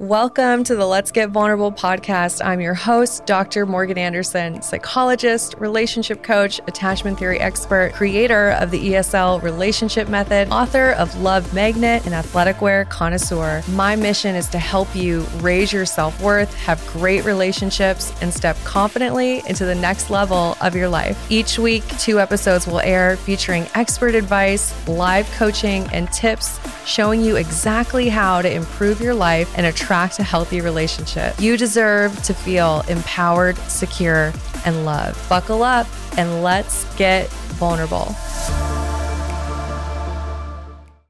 Welcome 0.00 0.64
to 0.64 0.74
the 0.74 0.84
Let's 0.84 1.12
Get 1.12 1.30
Vulnerable 1.30 1.70
podcast. 1.70 2.44
I'm 2.44 2.60
your 2.60 2.74
host, 2.74 3.26
Dr. 3.26 3.64
Morgan 3.64 3.96
Anderson, 3.96 4.60
psychologist, 4.60 5.54
relationship 5.58 6.24
coach, 6.24 6.60
attachment 6.66 7.16
theory 7.16 7.38
expert, 7.38 7.92
creator 7.94 8.50
of 8.58 8.72
the 8.72 8.88
ESL 8.88 9.40
relationship 9.40 10.08
method, 10.08 10.48
author 10.50 10.90
of 10.90 11.16
Love 11.22 11.54
Magnet, 11.54 12.06
and 12.06 12.14
athletic 12.14 12.60
wear 12.60 12.86
connoisseur. 12.86 13.62
My 13.68 13.94
mission 13.94 14.34
is 14.34 14.48
to 14.48 14.58
help 14.58 14.94
you 14.96 15.20
raise 15.36 15.72
your 15.72 15.86
self 15.86 16.20
worth, 16.20 16.52
have 16.54 16.84
great 16.88 17.24
relationships, 17.24 18.12
and 18.20 18.34
step 18.34 18.56
confidently 18.64 19.44
into 19.46 19.64
the 19.64 19.76
next 19.76 20.10
level 20.10 20.56
of 20.60 20.74
your 20.74 20.88
life. 20.88 21.30
Each 21.30 21.56
week, 21.56 21.86
two 21.98 22.18
episodes 22.18 22.66
will 22.66 22.80
air 22.80 23.16
featuring 23.18 23.68
expert 23.76 24.16
advice, 24.16 24.74
live 24.88 25.30
coaching, 25.32 25.84
and 25.92 26.12
tips 26.12 26.58
showing 26.86 27.22
you 27.22 27.36
exactly 27.36 28.08
how 28.08 28.42
to 28.42 28.52
improve 28.52 29.00
your 29.00 29.14
life 29.14 29.52
and 29.56 29.66
attract 29.66 30.18
a 30.18 30.22
healthy 30.22 30.60
relationship. 30.60 31.38
You 31.40 31.56
deserve 31.56 32.22
to 32.24 32.34
feel 32.34 32.82
empowered, 32.88 33.56
secure, 33.68 34.32
and 34.64 34.84
loved. 34.84 35.28
Buckle 35.28 35.62
up 35.62 35.86
and 36.16 36.42
let's 36.42 36.84
get 36.96 37.28
vulnerable. 37.58 38.14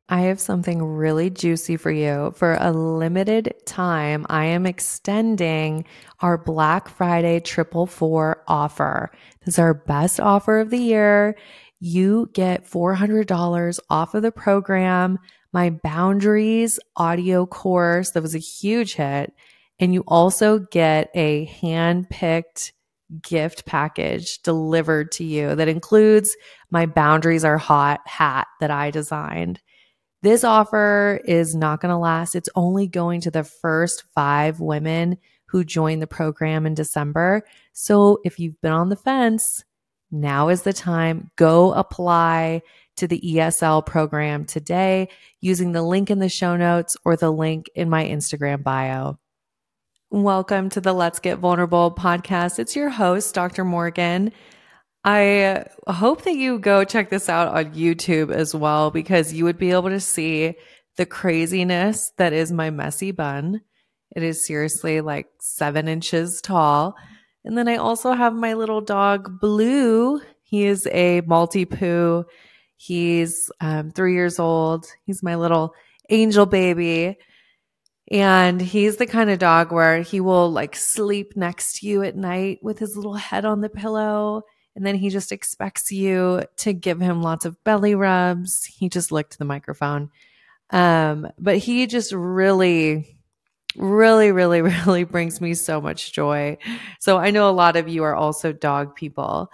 I 0.09 0.20
have 0.23 0.38
something 0.38 0.82
really 0.82 1.30
juicy 1.30 1.77
for 1.77 1.91
you. 1.91 2.32
For 2.37 2.56
a 2.60 2.73
limited 2.73 3.54
time, 3.65 4.27
I 4.29 4.45
am 4.45 4.66
extending 4.66 5.87
our 6.20 6.37
Black 6.37 6.88
Friday 6.88 7.41
triple 7.41 7.87
four 7.87 8.45
offer. 8.46 9.10
This 9.45 9.54
is 9.54 9.59
our 9.59 9.74
best 9.74 10.20
offer 10.20 10.60
of 10.60 10.70
the 10.70 10.79
year. 10.79 11.37
You 11.87 12.30
get 12.33 12.65
$400 12.65 13.79
off 13.91 14.15
of 14.15 14.23
the 14.23 14.33
program 14.33 15.19
my 15.52 15.69
boundaries 15.69 16.80
audio 16.97 17.45
course 17.45 18.12
that 18.12 18.23
was 18.23 18.34
a 18.34 18.38
huge 18.38 18.95
hit. 18.95 19.34
And 19.79 19.93
you 19.93 20.02
also 20.09 20.60
get 20.60 21.10
a 21.15 21.45
hand 21.45 22.09
picked 22.09 22.73
gift 23.21 23.66
package 23.66 24.40
delivered 24.40 25.12
to 25.12 25.24
you 25.24 25.55
that 25.57 25.68
includes 25.68 26.35
my 26.71 26.87
boundaries 26.87 27.45
are 27.45 27.59
hot 27.59 28.01
hat 28.07 28.46
that 28.60 28.71
I 28.71 28.90
designed. 28.90 29.60
This 30.23 30.43
offer 30.43 31.21
is 31.27 31.55
not 31.55 31.82
going 31.82 31.93
to 31.93 31.99
last. 31.99 32.35
It's 32.35 32.49
only 32.55 32.87
going 32.87 33.21
to 33.21 33.30
the 33.30 33.45
first 33.45 34.05
five 34.15 34.59
women 34.59 35.18
who 35.49 35.65
join 35.65 35.99
the 35.99 36.07
program 36.07 36.65
in 36.65 36.73
December. 36.73 37.43
So 37.74 38.21
if 38.24 38.40
you've 38.40 38.59
been 38.62 38.73
on 38.73 38.88
the 38.88 38.96
fence, 38.96 39.65
now 40.15 40.48
is 40.48 40.62
the 40.62 40.73
time. 40.73 41.30
Go 41.37 41.73
apply 41.73 42.62
to 42.96 43.09
the 43.09 43.20
ESL 43.20 43.84
program 43.84 44.45
today 44.45 45.09
using 45.40 45.73
the 45.73 45.82
link 45.82 46.10
in 46.10 46.21
the 46.21 46.29
show 46.29 46.56
notes 46.56 46.96
or 47.04 47.16
the 47.16 47.30
link 47.30 47.68
in 47.74 47.90
my 47.90 48.04
Instagram 48.04 48.62
bio. 48.62 49.18
Welcome 50.10 50.71
to 50.71 50.80
the 50.80 50.93
Let's 50.93 51.18
Get 51.18 51.38
Vulnerable 51.38 51.93
podcast. 51.93 52.60
It's 52.60 52.76
your 52.76 52.88
host, 52.88 53.34
Dr. 53.34 53.65
Morgan. 53.65 54.32
I 55.04 55.66
hope 55.88 56.23
that 56.23 56.37
you 56.37 56.60
go 56.60 56.84
check 56.84 57.10
this 57.10 57.28
out 57.28 57.49
on 57.49 57.74
YouTube 57.74 58.32
as 58.32 58.54
well 58.54 58.93
because 58.93 59.32
you 59.32 59.45
would 59.45 59.59
be 59.59 59.73
able 59.73 59.90
to 59.90 60.01
see 60.01 60.54
the 60.96 61.04
craziness 61.04 62.12
that 62.18 62.32
is 62.32 62.52
my 62.52 62.71
messy 62.71 63.10
bun. 63.10 63.60
It 64.15 64.22
is 64.22 64.47
seriously 64.47 65.00
like 65.00 65.26
seven 65.41 65.88
inches 65.88 66.41
tall. 66.41 66.94
And 67.44 67.56
then 67.59 67.69
I 67.69 67.76
also 67.76 68.12
have 68.12 68.34
my 68.34 68.54
little 68.54 68.81
dog, 68.81 69.41
Blue. 69.41 70.20
He 70.42 70.64
is 70.64 70.87
a 70.91 71.20
Maltipoo 71.22 72.25
He's 72.76 73.50
um, 73.62 73.92
three 73.92 74.12
years 74.12 74.38
old. 74.38 74.87
He's 75.06 75.22
my 75.22 75.37
little 75.37 75.75
angel 76.10 76.44
baby. 76.44 77.16
And 78.10 78.60
he's 78.60 78.97
the 78.97 79.06
kind 79.06 79.31
of 79.31 79.38
dog 79.38 79.72
where 79.72 80.03
he 80.03 80.20
will 80.20 80.50
like 80.50 80.76
sleep 80.76 81.34
next 81.34 81.81
to 81.81 81.87
you 81.87 82.03
at 82.03 82.15
night 82.15 82.59
with 82.62 82.78
his 82.78 82.94
little 82.94 83.15
head 83.15 83.47
on 83.47 83.62
the 83.62 83.70
pillow. 83.70 84.42
And 84.76 84.84
then 84.84 84.97
he 84.97 85.09
just 85.09 85.32
expects 85.32 85.91
you 85.91 86.43
to 86.56 86.75
give 86.75 87.00
him 87.00 87.22
lots 87.22 87.47
of 87.47 87.62
belly 87.65 87.94
rubs. 87.94 88.66
He 88.66 88.91
just 88.91 89.10
licked 89.10 89.38
the 89.38 89.47
microphone. 89.47 90.10
Um, 90.69 91.28
but 91.38 91.56
he 91.59 91.87
just 91.87 92.12
really, 92.12 93.16
really, 93.77 94.33
really, 94.33 94.62
really 94.87 95.05
brings 95.05 95.41
me 95.41 95.55
so 95.55 95.81
much 95.81 96.12
joy. 96.12 96.57
So 97.01 97.19
I 97.19 97.31
know 97.31 97.49
a 97.49 97.53
lot 97.53 97.77
of 97.77 97.89
you 97.89 98.05
are 98.05 98.15
also 98.15 98.53
dog 98.53 98.95
people. 98.95 99.51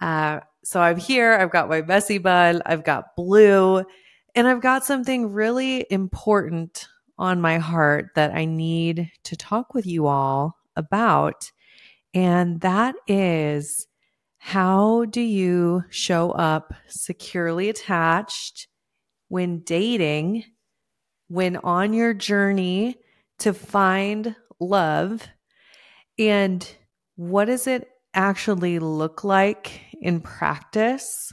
Uh, 0.00 0.40
so 0.64 0.80
I'm 0.80 0.98
here, 0.98 1.32
I've 1.32 1.50
got 1.50 1.68
my 1.68 1.82
messy 1.82 2.18
bun, 2.18 2.62
I've 2.66 2.84
got 2.84 3.16
blue, 3.16 3.84
and 4.34 4.46
I've 4.46 4.60
got 4.60 4.84
something 4.84 5.32
really 5.32 5.86
important 5.90 6.88
on 7.18 7.40
my 7.40 7.58
heart 7.58 8.10
that 8.14 8.32
I 8.34 8.44
need 8.44 9.10
to 9.24 9.36
talk 9.36 9.74
with 9.74 9.86
you 9.86 10.06
all 10.06 10.56
about. 10.76 11.50
And 12.14 12.60
that 12.60 12.94
is 13.06 13.86
how 14.38 15.04
do 15.06 15.20
you 15.20 15.84
show 15.90 16.30
up 16.32 16.72
securely 16.86 17.68
attached 17.68 18.68
when 19.28 19.60
dating, 19.60 20.44
when 21.28 21.56
on 21.56 21.92
your 21.92 22.14
journey 22.14 22.96
to 23.38 23.52
find 23.52 24.34
love? 24.60 25.26
And 26.18 26.68
what 27.16 27.46
does 27.46 27.66
it 27.66 27.88
actually 28.14 28.78
look 28.78 29.24
like 29.24 29.80
in 30.00 30.20
practice 30.20 31.32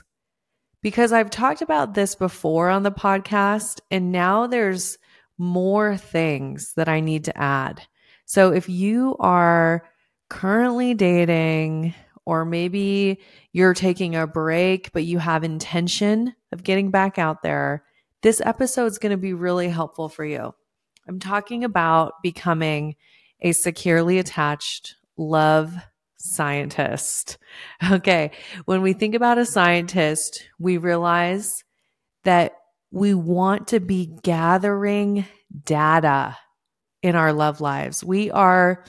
because 0.82 1.12
I've 1.12 1.30
talked 1.30 1.62
about 1.62 1.94
this 1.94 2.14
before 2.14 2.68
on 2.68 2.84
the 2.84 2.92
podcast, 2.92 3.80
and 3.90 4.12
now 4.12 4.46
there's 4.46 4.98
more 5.36 5.96
things 5.96 6.74
that 6.76 6.88
I 6.88 7.00
need 7.00 7.24
to 7.24 7.36
add. 7.36 7.82
So 8.24 8.52
if 8.52 8.68
you 8.68 9.16
are 9.18 9.82
currently 10.30 10.94
dating, 10.94 11.92
or 12.24 12.44
maybe 12.44 13.20
you're 13.52 13.74
taking 13.74 14.14
a 14.14 14.28
break, 14.28 14.92
but 14.92 15.04
you 15.04 15.18
have 15.18 15.42
intention 15.42 16.34
of 16.52 16.62
getting 16.62 16.92
back 16.92 17.18
out 17.18 17.42
there, 17.42 17.84
this 18.22 18.40
episode 18.44 18.86
is 18.86 18.98
going 18.98 19.10
to 19.10 19.16
be 19.16 19.32
really 19.32 19.68
helpful 19.68 20.08
for 20.08 20.24
you. 20.24 20.54
I'm 21.08 21.20
talking 21.20 21.64
about 21.64 22.14
becoming 22.22 22.96
a 23.40 23.52
securely 23.52 24.18
attached 24.18 24.96
love 25.16 25.74
scientist. 26.16 27.38
Okay. 27.90 28.32
When 28.64 28.82
we 28.82 28.92
think 28.92 29.14
about 29.14 29.38
a 29.38 29.46
scientist, 29.46 30.46
we 30.58 30.76
realize 30.78 31.62
that 32.24 32.52
we 32.90 33.14
want 33.14 33.68
to 33.68 33.80
be 33.80 34.18
gathering 34.22 35.26
data 35.64 36.36
in 37.02 37.16
our 37.16 37.32
love 37.32 37.60
lives. 37.60 38.04
We 38.04 38.30
are 38.30 38.84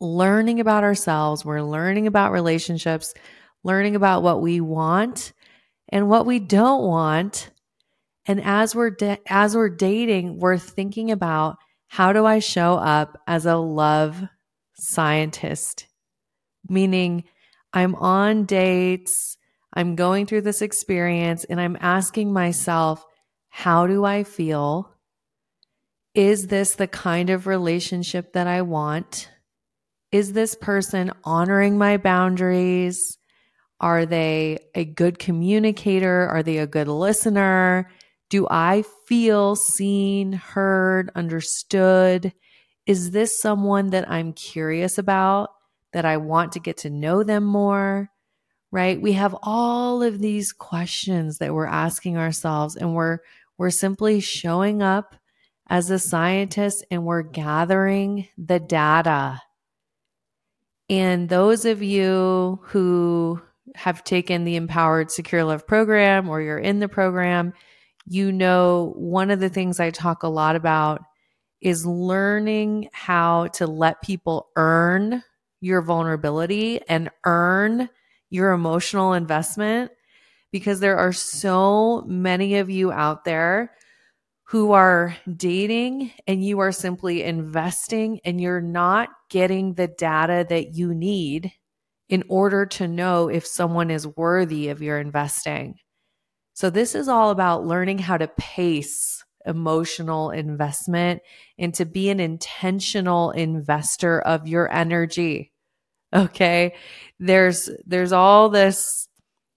learning 0.00 0.60
about 0.60 0.84
ourselves. 0.84 1.44
We're 1.44 1.62
learning 1.62 2.06
about 2.06 2.32
relationships, 2.32 3.14
learning 3.64 3.96
about 3.96 4.22
what 4.22 4.40
we 4.40 4.60
want 4.60 5.32
and 5.88 6.08
what 6.08 6.26
we 6.26 6.38
don't 6.38 6.82
want. 6.82 7.50
And 8.28 8.40
as 8.44 8.74
we're 8.74 8.90
da- 8.90 9.22
as 9.26 9.56
we're 9.56 9.70
dating, 9.70 10.38
we're 10.38 10.58
thinking 10.58 11.10
about 11.10 11.56
how 11.88 12.12
do 12.12 12.24
I 12.24 12.38
show 12.38 12.74
up 12.74 13.18
as 13.26 13.46
a 13.46 13.56
love 13.56 14.22
scientist 14.74 15.88
meaning 16.68 17.24
I'm 17.72 17.94
on 17.96 18.44
dates, 18.44 19.36
I'm 19.72 19.96
going 19.96 20.26
through 20.26 20.42
this 20.42 20.62
experience, 20.62 21.44
and 21.44 21.60
I'm 21.60 21.76
asking 21.80 22.32
myself, 22.32 23.04
how 23.48 23.86
do 23.86 24.04
I 24.04 24.24
feel? 24.24 24.92
Is 26.14 26.48
this 26.48 26.74
the 26.74 26.88
kind 26.88 27.30
of 27.30 27.46
relationship 27.46 28.32
that 28.32 28.46
I 28.46 28.62
want? 28.62 29.30
Is 30.10 30.32
this 30.32 30.54
person 30.54 31.12
honoring 31.22 31.76
my 31.76 31.96
boundaries? 31.96 33.18
Are 33.80 34.06
they 34.06 34.58
a 34.74 34.84
good 34.84 35.18
communicator? 35.18 36.26
Are 36.28 36.42
they 36.42 36.58
a 36.58 36.66
good 36.66 36.88
listener? 36.88 37.90
Do 38.30 38.46
I 38.50 38.84
feel 39.06 39.56
seen, 39.56 40.32
heard, 40.32 41.10
understood? 41.14 42.32
Is 42.86 43.10
this 43.10 43.40
someone 43.40 43.90
that 43.90 44.10
I'm 44.10 44.32
curious 44.32 44.98
about? 44.98 45.50
that 45.92 46.04
I 46.04 46.16
want 46.18 46.52
to 46.52 46.60
get 46.60 46.78
to 46.78 46.90
know 46.90 47.22
them 47.22 47.44
more, 47.44 48.10
right? 48.70 49.00
We 49.00 49.12
have 49.12 49.36
all 49.42 50.02
of 50.02 50.18
these 50.18 50.52
questions 50.52 51.38
that 51.38 51.54
we're 51.54 51.66
asking 51.66 52.16
ourselves 52.16 52.76
and 52.76 52.94
we're 52.94 53.18
we're 53.56 53.70
simply 53.70 54.20
showing 54.20 54.82
up 54.82 55.16
as 55.68 55.90
a 55.90 55.98
scientist 55.98 56.84
and 56.90 57.04
we're 57.04 57.22
gathering 57.22 58.28
the 58.38 58.60
data. 58.60 59.42
And 60.88 61.28
those 61.28 61.64
of 61.64 61.82
you 61.82 62.60
who 62.62 63.42
have 63.74 64.04
taken 64.04 64.44
the 64.44 64.56
Empowered 64.56 65.10
Secure 65.10 65.44
Loved 65.44 65.66
program 65.66 66.28
or 66.28 66.40
you're 66.40 66.58
in 66.58 66.78
the 66.78 66.88
program, 66.88 67.52
you 68.10 68.32
know 68.32 68.94
one 68.96 69.30
of 69.30 69.40
the 69.40 69.48
things 69.48 69.80
I 69.80 69.90
talk 69.90 70.22
a 70.22 70.28
lot 70.28 70.56
about 70.56 71.02
is 71.60 71.84
learning 71.84 72.88
how 72.92 73.48
to 73.48 73.66
let 73.66 74.02
people 74.02 74.48
earn 74.56 75.22
your 75.60 75.82
vulnerability 75.82 76.80
and 76.88 77.10
earn 77.24 77.88
your 78.30 78.52
emotional 78.52 79.12
investment 79.12 79.90
because 80.52 80.80
there 80.80 80.96
are 80.96 81.12
so 81.12 82.02
many 82.06 82.56
of 82.56 82.70
you 82.70 82.92
out 82.92 83.24
there 83.24 83.72
who 84.44 84.72
are 84.72 85.14
dating 85.36 86.10
and 86.26 86.42
you 86.42 86.60
are 86.60 86.72
simply 86.72 87.22
investing 87.22 88.20
and 88.24 88.40
you're 88.40 88.62
not 88.62 89.10
getting 89.28 89.74
the 89.74 89.88
data 89.88 90.46
that 90.48 90.74
you 90.74 90.94
need 90.94 91.52
in 92.08 92.24
order 92.28 92.64
to 92.64 92.88
know 92.88 93.28
if 93.28 93.46
someone 93.46 93.90
is 93.90 94.06
worthy 94.06 94.68
of 94.68 94.80
your 94.80 94.98
investing. 94.98 95.78
So, 96.58 96.70
this 96.70 96.96
is 96.96 97.06
all 97.06 97.30
about 97.30 97.68
learning 97.68 97.98
how 97.98 98.16
to 98.16 98.26
pace 98.26 99.24
emotional 99.46 100.30
investment 100.30 101.22
and 101.56 101.72
to 101.74 101.84
be 101.84 102.10
an 102.10 102.18
intentional 102.18 103.30
investor 103.30 104.20
of 104.20 104.48
your 104.48 104.68
energy. 104.68 105.52
Okay. 106.12 106.74
There's, 107.20 107.70
there's 107.86 108.10
all 108.10 108.48
this 108.48 109.08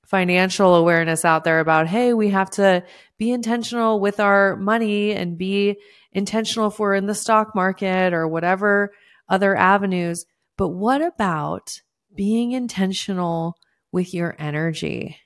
financial 0.05 0.75
awareness 0.75 1.25
out 1.25 1.43
there 1.43 1.59
about, 1.59 1.87
hey, 1.87 2.13
we 2.13 2.29
have 2.29 2.51
to 2.51 2.83
be 3.17 3.31
intentional 3.31 3.99
with 3.99 4.19
our 4.19 4.55
money 4.55 5.13
and 5.13 5.39
be 5.39 5.77
intentional 6.11 6.67
if 6.67 6.77
we're 6.77 6.93
in 6.93 7.07
the 7.07 7.15
stock 7.15 7.55
market 7.55 8.13
or 8.13 8.27
whatever 8.27 8.93
other 9.27 9.55
avenues. 9.55 10.27
But 10.55 10.67
what 10.67 11.01
about 11.01 11.81
being 12.13 12.51
intentional 12.51 13.57
with 13.91 14.13
your 14.13 14.35
energy? 14.37 15.17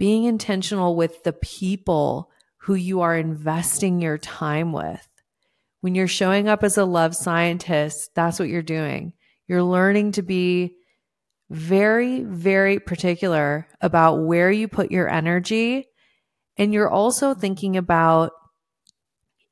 Being 0.00 0.24
intentional 0.24 0.96
with 0.96 1.24
the 1.24 1.34
people 1.34 2.30
who 2.62 2.74
you 2.74 3.02
are 3.02 3.14
investing 3.14 4.00
your 4.00 4.16
time 4.16 4.72
with. 4.72 5.06
When 5.82 5.94
you're 5.94 6.08
showing 6.08 6.48
up 6.48 6.64
as 6.64 6.78
a 6.78 6.86
love 6.86 7.14
scientist, 7.14 8.08
that's 8.14 8.38
what 8.38 8.48
you're 8.48 8.62
doing. 8.62 9.12
You're 9.46 9.62
learning 9.62 10.12
to 10.12 10.22
be 10.22 10.76
very, 11.50 12.22
very 12.22 12.80
particular 12.80 13.68
about 13.82 14.24
where 14.24 14.50
you 14.50 14.68
put 14.68 14.90
your 14.90 15.06
energy. 15.06 15.84
And 16.56 16.72
you're 16.72 16.88
also 16.88 17.34
thinking 17.34 17.76
about 17.76 18.32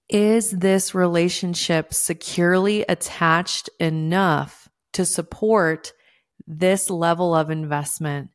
is 0.09 0.51
this 0.51 0.95
relationship 0.95 1.93
securely 1.93 2.87
attached 2.89 3.69
enough 3.79 4.67
to 4.95 5.05
support 5.05 5.93
this 6.47 6.89
level 6.89 7.35
of 7.35 7.51
investment? 7.51 8.31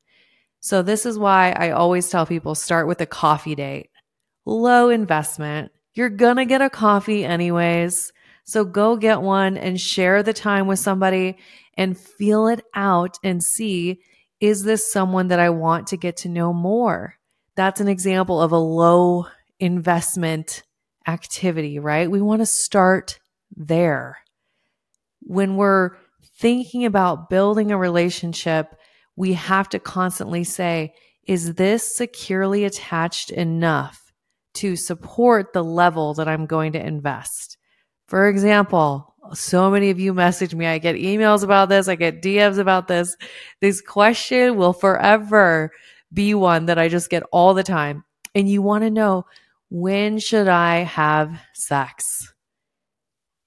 So, 0.64 0.82
this 0.82 1.06
is 1.06 1.20
why 1.20 1.52
I 1.52 1.72
always 1.72 2.10
tell 2.10 2.26
people 2.26 2.56
start 2.56 2.88
with 2.88 3.02
a 3.02 3.06
coffee 3.06 3.54
date, 3.54 3.90
low 4.46 4.88
investment. 4.88 5.74
You're 5.94 6.10
going 6.10 6.38
to 6.38 6.46
get 6.46 6.62
a 6.62 6.70
coffee 6.70 7.26
anyways. 7.26 8.14
So, 8.46 8.64
go 8.64 8.96
get 8.96 9.22
one 9.22 9.58
and 9.58 9.80
share 9.80 10.24
the 10.24 10.32
time 10.32 10.68
with 10.68 10.80
somebody 10.80 11.38
and 11.76 11.98
feel 11.98 12.48
it 12.48 12.64
out 12.74 13.18
and 13.26 13.44
see 13.44 14.00
is 14.40 14.64
this 14.64 14.90
someone 14.90 15.28
that 15.28 15.40
I 15.40 15.50
want 15.50 15.88
to 15.88 15.98
get 15.98 16.16
to 16.18 16.30
know 16.30 16.54
more? 16.54 17.16
That's 17.56 17.82
an 17.82 17.90
example 17.90 18.42
of 18.42 18.54
a 18.54 18.58
low 18.58 19.28
investment 19.60 20.64
activity, 21.06 21.78
right? 21.78 22.10
We 22.10 22.22
want 22.22 22.42
to 22.42 22.46
start 22.46 23.20
there. 23.54 24.18
When 25.20 25.58
we're 25.58 25.98
thinking 26.40 26.86
about 26.86 27.30
building 27.30 27.72
a 27.72 27.78
relationship, 27.78 28.74
we 29.16 29.34
have 29.34 29.70
to 29.70 29.80
constantly 29.80 30.44
say, 30.44 30.94
is 31.26 31.56
this 31.56 31.96
securely 31.96 32.66
attached 32.66 33.30
enough 33.32 34.12
to 34.56 34.76
support 34.76 35.54
the 35.54 35.64
level 35.64 36.14
that 36.16 36.28
I'm 36.28 36.46
going 36.46 36.74
to 36.74 36.86
invest? 36.86 37.58
For 38.08 38.28
example, 38.28 39.16
so 39.34 39.72
many 39.72 39.90
of 39.90 40.00
you 40.00 40.14
message 40.14 40.54
me. 40.54 40.66
I 40.66 40.80
get 40.80 40.96
emails 40.96 41.44
about 41.44 41.70
this. 41.70 41.88
I 41.88 41.96
get 41.96 42.22
DMs 42.22 42.58
about 42.58 42.88
this. 42.88 43.16
This 43.62 43.82
question 43.82 44.58
will 44.58 44.74
forever 44.74 45.72
be 46.12 46.34
one 46.34 46.66
that 46.66 46.78
I 46.78 46.90
just 46.90 47.10
get 47.10 47.24
all 47.32 47.54
the 47.54 47.64
time. 47.64 48.04
And 48.36 48.50
you 48.50 48.62
want 48.62 48.84
to 48.84 48.92
know 48.92 49.26
when 49.70 50.20
should 50.20 50.48
I 50.48 50.80
have 50.80 51.40
sex? 51.54 52.34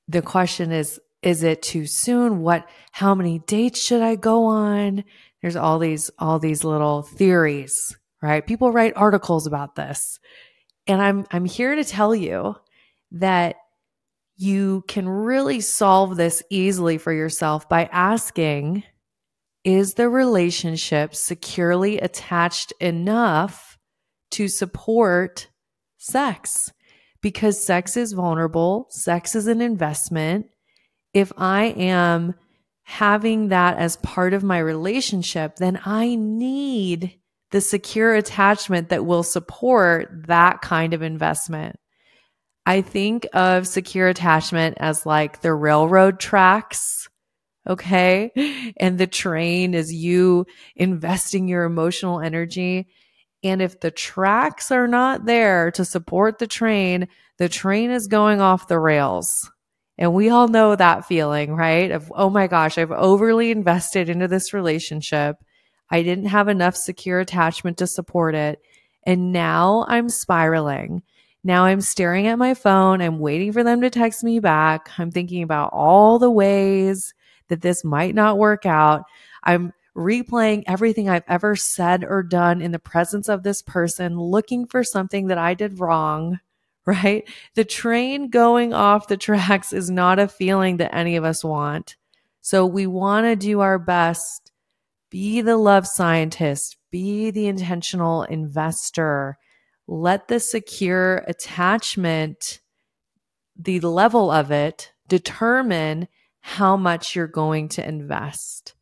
The 0.08 0.22
question 0.22 0.72
is, 0.72 1.00
is 1.22 1.42
it 1.42 1.62
too 1.62 1.86
soon? 1.86 2.40
What, 2.40 2.68
how 2.92 3.14
many 3.14 3.40
dates 3.40 3.82
should 3.82 4.02
I 4.02 4.14
go 4.14 4.44
on? 4.44 5.04
There's 5.46 5.54
all 5.54 5.78
these, 5.78 6.10
all 6.18 6.40
these 6.40 6.64
little 6.64 7.02
theories, 7.02 7.96
right? 8.20 8.44
People 8.44 8.72
write 8.72 8.96
articles 8.96 9.46
about 9.46 9.76
this. 9.76 10.18
And 10.88 11.00
I'm, 11.00 11.24
I'm 11.30 11.44
here 11.44 11.76
to 11.76 11.84
tell 11.84 12.16
you 12.16 12.56
that 13.12 13.54
you 14.34 14.82
can 14.88 15.08
really 15.08 15.60
solve 15.60 16.16
this 16.16 16.42
easily 16.50 16.98
for 16.98 17.12
yourself 17.12 17.68
by 17.68 17.84
asking 17.92 18.82
Is 19.62 19.94
the 19.94 20.08
relationship 20.08 21.14
securely 21.14 22.00
attached 22.00 22.72
enough 22.80 23.78
to 24.32 24.48
support 24.48 25.46
sex? 25.96 26.72
Because 27.22 27.64
sex 27.64 27.96
is 27.96 28.14
vulnerable, 28.14 28.88
sex 28.90 29.36
is 29.36 29.46
an 29.46 29.60
investment. 29.60 30.46
If 31.14 31.32
I 31.36 31.66
am 31.66 32.34
having 32.86 33.48
that 33.48 33.76
as 33.78 33.96
part 33.96 34.32
of 34.32 34.44
my 34.44 34.58
relationship, 34.58 35.56
then 35.56 35.78
I 35.84 36.14
need 36.14 37.18
the 37.50 37.60
secure 37.60 38.14
attachment 38.14 38.90
that 38.90 39.04
will 39.04 39.24
support 39.24 40.28
that 40.28 40.62
kind 40.62 40.94
of 40.94 41.02
investment. 41.02 41.80
I 42.64 42.82
think 42.82 43.26
of 43.32 43.66
secure 43.66 44.06
attachment 44.08 44.76
as 44.78 45.04
like 45.04 45.40
the 45.40 45.52
railroad 45.52 46.20
tracks. 46.20 47.08
Okay. 47.68 48.30
And 48.78 48.98
the 48.98 49.06
train 49.08 49.74
is 49.74 49.92
you 49.92 50.46
investing 50.76 51.48
your 51.48 51.64
emotional 51.64 52.20
energy. 52.20 52.86
And 53.42 53.60
if 53.60 53.80
the 53.80 53.90
tracks 53.90 54.70
are 54.70 54.86
not 54.86 55.24
there 55.24 55.72
to 55.72 55.84
support 55.84 56.38
the 56.38 56.46
train, 56.46 57.08
the 57.38 57.48
train 57.48 57.90
is 57.90 58.06
going 58.06 58.40
off 58.40 58.68
the 58.68 58.78
rails. 58.78 59.50
And 59.98 60.12
we 60.12 60.28
all 60.28 60.48
know 60.48 60.76
that 60.76 61.06
feeling, 61.06 61.54
right? 61.54 61.90
Of, 61.90 62.12
oh 62.14 62.28
my 62.30 62.46
gosh, 62.46 62.76
I've 62.76 62.92
overly 62.92 63.50
invested 63.50 64.08
into 64.08 64.28
this 64.28 64.52
relationship. 64.52 65.36
I 65.90 66.02
didn't 66.02 66.26
have 66.26 66.48
enough 66.48 66.76
secure 66.76 67.20
attachment 67.20 67.78
to 67.78 67.86
support 67.86 68.34
it. 68.34 68.60
And 69.04 69.32
now 69.32 69.86
I'm 69.88 70.08
spiraling. 70.08 71.02
Now 71.44 71.64
I'm 71.64 71.80
staring 71.80 72.26
at 72.26 72.38
my 72.38 72.54
phone. 72.54 73.00
I'm 73.00 73.20
waiting 73.20 73.52
for 73.52 73.62
them 73.62 73.80
to 73.82 73.90
text 73.90 74.24
me 74.24 74.40
back. 74.40 74.90
I'm 74.98 75.12
thinking 75.12 75.42
about 75.42 75.70
all 75.72 76.18
the 76.18 76.30
ways 76.30 77.14
that 77.48 77.62
this 77.62 77.84
might 77.84 78.14
not 78.14 78.36
work 78.36 78.66
out. 78.66 79.04
I'm 79.44 79.72
replaying 79.96 80.64
everything 80.66 81.08
I've 81.08 81.24
ever 81.28 81.56
said 81.56 82.04
or 82.04 82.22
done 82.22 82.60
in 82.60 82.72
the 82.72 82.78
presence 82.78 83.28
of 83.28 83.44
this 83.44 83.62
person, 83.62 84.18
looking 84.18 84.66
for 84.66 84.84
something 84.84 85.28
that 85.28 85.38
I 85.38 85.54
did 85.54 85.78
wrong, 85.78 86.40
right? 86.86 87.28
The 87.54 87.64
train 87.64 88.30
going 88.30 88.72
off 88.72 89.08
the 89.08 89.16
tracks 89.16 89.72
is 89.72 89.90
not 89.90 90.18
a 90.18 90.28
feeling 90.28 90.76
that 90.78 90.94
any 90.94 91.16
of 91.16 91.24
us 91.24 91.42
want. 91.42 91.96
So 92.40 92.64
we 92.64 92.86
want 92.86 93.26
to 93.26 93.36
do 93.36 93.60
our 93.60 93.78
best. 93.78 94.52
Be 95.10 95.40
the 95.40 95.56
love 95.56 95.86
scientist, 95.86 96.76
be 96.90 97.30
the 97.30 97.46
intentional 97.46 98.22
investor 98.24 99.38
let 99.86 100.28
the 100.28 100.40
secure 100.40 101.24
attachment, 101.28 102.60
the 103.56 103.80
level 103.80 104.30
of 104.30 104.50
it, 104.50 104.92
determine 105.08 106.08
how 106.40 106.76
much 106.76 107.14
you're 107.14 107.26
going 107.26 107.68
to 107.68 107.86
invest. 107.86 108.74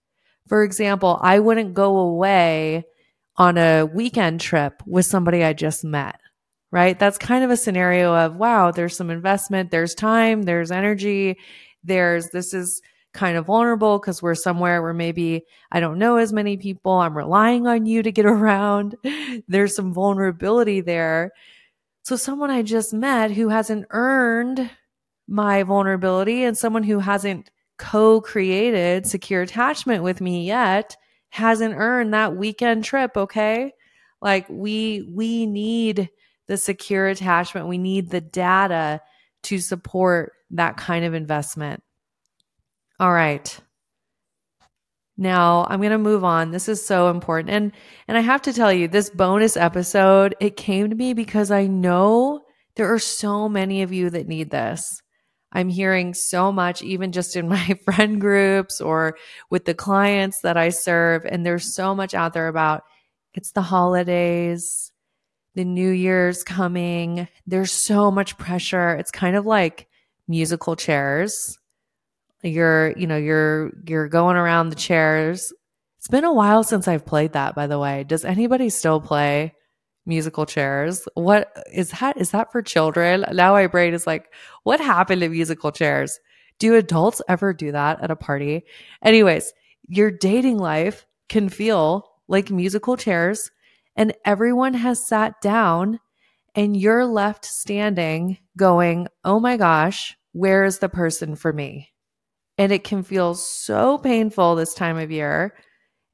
For 0.48 0.62
example, 0.62 1.18
I 1.22 1.38
wouldn't 1.40 1.74
go 1.74 1.98
away 1.98 2.84
on 3.36 3.58
a 3.58 3.84
weekend 3.84 4.40
trip 4.40 4.82
with 4.86 5.06
somebody 5.06 5.42
I 5.42 5.52
just 5.52 5.84
met, 5.84 6.18
right? 6.74 6.98
That's 6.98 7.18
kind 7.18 7.44
of 7.44 7.52
a 7.52 7.56
scenario 7.56 8.12
of, 8.12 8.34
wow, 8.34 8.72
there's 8.72 8.96
some 8.96 9.08
investment, 9.08 9.70
there's 9.70 9.94
time, 9.94 10.42
there's 10.42 10.72
energy, 10.72 11.38
there's 11.84 12.30
this 12.30 12.52
is 12.52 12.82
kind 13.12 13.36
of 13.36 13.46
vulnerable 13.46 14.00
because 14.00 14.20
we're 14.20 14.34
somewhere 14.34 14.82
where 14.82 14.92
maybe 14.92 15.44
I 15.70 15.78
don't 15.78 16.00
know 16.00 16.16
as 16.16 16.32
many 16.32 16.56
people. 16.56 16.90
I'm 16.94 17.16
relying 17.16 17.68
on 17.68 17.86
you 17.86 18.02
to 18.02 18.10
get 18.10 18.26
around. 18.26 18.96
There's 19.46 19.76
some 19.76 19.94
vulnerability 19.94 20.80
there. 20.80 21.30
So, 22.02 22.16
someone 22.16 22.50
I 22.50 22.62
just 22.62 22.92
met 22.92 23.30
who 23.30 23.50
hasn't 23.50 23.86
earned 23.90 24.68
my 25.28 25.62
vulnerability 25.62 26.42
and 26.42 26.58
someone 26.58 26.82
who 26.82 26.98
hasn't 26.98 27.52
co 27.78 28.20
created 28.20 29.06
secure 29.06 29.42
attachment 29.42 30.02
with 30.02 30.20
me 30.20 30.44
yet 30.44 30.96
hasn't 31.30 31.76
earned 31.76 32.14
that 32.14 32.34
weekend 32.36 32.82
trip. 32.82 33.16
Okay. 33.16 33.72
Like 34.20 34.48
we, 34.48 35.08
we 35.14 35.46
need 35.46 36.10
the 36.46 36.56
secure 36.56 37.08
attachment. 37.08 37.68
We 37.68 37.78
need 37.78 38.10
the 38.10 38.20
data 38.20 39.00
to 39.44 39.58
support 39.58 40.32
that 40.50 40.76
kind 40.76 41.04
of 41.04 41.14
investment. 41.14 41.82
All 43.00 43.12
right. 43.12 43.58
Now 45.16 45.66
I'm 45.68 45.80
going 45.80 45.92
to 45.92 45.98
move 45.98 46.24
on. 46.24 46.50
This 46.50 46.68
is 46.68 46.84
so 46.84 47.08
important. 47.08 47.50
And 47.50 47.72
and 48.08 48.18
I 48.18 48.20
have 48.20 48.42
to 48.42 48.52
tell 48.52 48.72
you 48.72 48.88
this 48.88 49.10
bonus 49.10 49.56
episode, 49.56 50.34
it 50.40 50.56
came 50.56 50.90
to 50.90 50.96
me 50.96 51.14
because 51.14 51.50
I 51.50 51.66
know 51.66 52.42
there 52.76 52.92
are 52.92 52.98
so 52.98 53.48
many 53.48 53.82
of 53.82 53.92
you 53.92 54.10
that 54.10 54.26
need 54.26 54.50
this. 54.50 55.00
I'm 55.52 55.68
hearing 55.68 56.14
so 56.14 56.50
much 56.50 56.82
even 56.82 57.12
just 57.12 57.36
in 57.36 57.48
my 57.48 57.78
friend 57.84 58.20
groups 58.20 58.80
or 58.80 59.16
with 59.50 59.64
the 59.64 59.74
clients 59.74 60.40
that 60.40 60.56
I 60.56 60.70
serve 60.70 61.24
and 61.24 61.46
there's 61.46 61.74
so 61.74 61.94
much 61.94 62.14
out 62.14 62.32
there 62.32 62.48
about 62.48 62.82
it's 63.34 63.52
the 63.52 63.62
holidays. 63.62 64.83
The 65.54 65.64
new 65.64 65.90
year's 65.90 66.42
coming. 66.42 67.28
There's 67.46 67.72
so 67.72 68.10
much 68.10 68.36
pressure. 68.38 68.94
It's 68.94 69.10
kind 69.10 69.36
of 69.36 69.46
like 69.46 69.88
musical 70.28 70.76
chairs. 70.76 71.58
You're, 72.42 72.96
you 72.98 73.06
know, 73.06 73.16
you're 73.16 73.72
you're 73.86 74.08
going 74.08 74.36
around 74.36 74.68
the 74.68 74.76
chairs. 74.76 75.52
It's 75.98 76.08
been 76.08 76.24
a 76.24 76.32
while 76.32 76.62
since 76.64 76.86
I've 76.86 77.06
played 77.06 77.32
that, 77.32 77.54
by 77.54 77.66
the 77.66 77.78
way. 77.78 78.04
Does 78.04 78.24
anybody 78.24 78.68
still 78.68 79.00
play 79.00 79.54
musical 80.04 80.44
chairs? 80.44 81.08
What 81.14 81.50
is 81.72 81.90
that? 81.92 82.18
Is 82.18 82.32
that 82.32 82.52
for 82.52 82.60
children? 82.60 83.24
Now 83.32 83.52
my 83.52 83.66
brain 83.66 83.94
is 83.94 84.06
like, 84.06 84.32
what 84.64 84.80
happened 84.80 85.22
to 85.22 85.28
musical 85.28 85.72
chairs? 85.72 86.20
Do 86.58 86.74
adults 86.74 87.22
ever 87.28 87.54
do 87.54 87.72
that 87.72 88.02
at 88.02 88.10
a 88.10 88.16
party? 88.16 88.64
Anyways, 89.02 89.52
your 89.88 90.10
dating 90.10 90.58
life 90.58 91.06
can 91.28 91.48
feel 91.48 92.10
like 92.28 92.50
musical 92.50 92.96
chairs 92.96 93.50
and 93.96 94.14
everyone 94.24 94.74
has 94.74 95.06
sat 95.06 95.40
down 95.40 96.00
and 96.54 96.76
you're 96.76 97.06
left 97.06 97.44
standing 97.44 98.38
going, 98.56 99.08
Oh 99.24 99.40
my 99.40 99.56
gosh, 99.56 100.16
where 100.32 100.64
is 100.64 100.78
the 100.78 100.88
person 100.88 101.36
for 101.36 101.52
me? 101.52 101.90
And 102.58 102.72
it 102.72 102.84
can 102.84 103.02
feel 103.02 103.34
so 103.34 103.98
painful 103.98 104.54
this 104.54 104.74
time 104.74 104.98
of 104.98 105.10
year, 105.10 105.54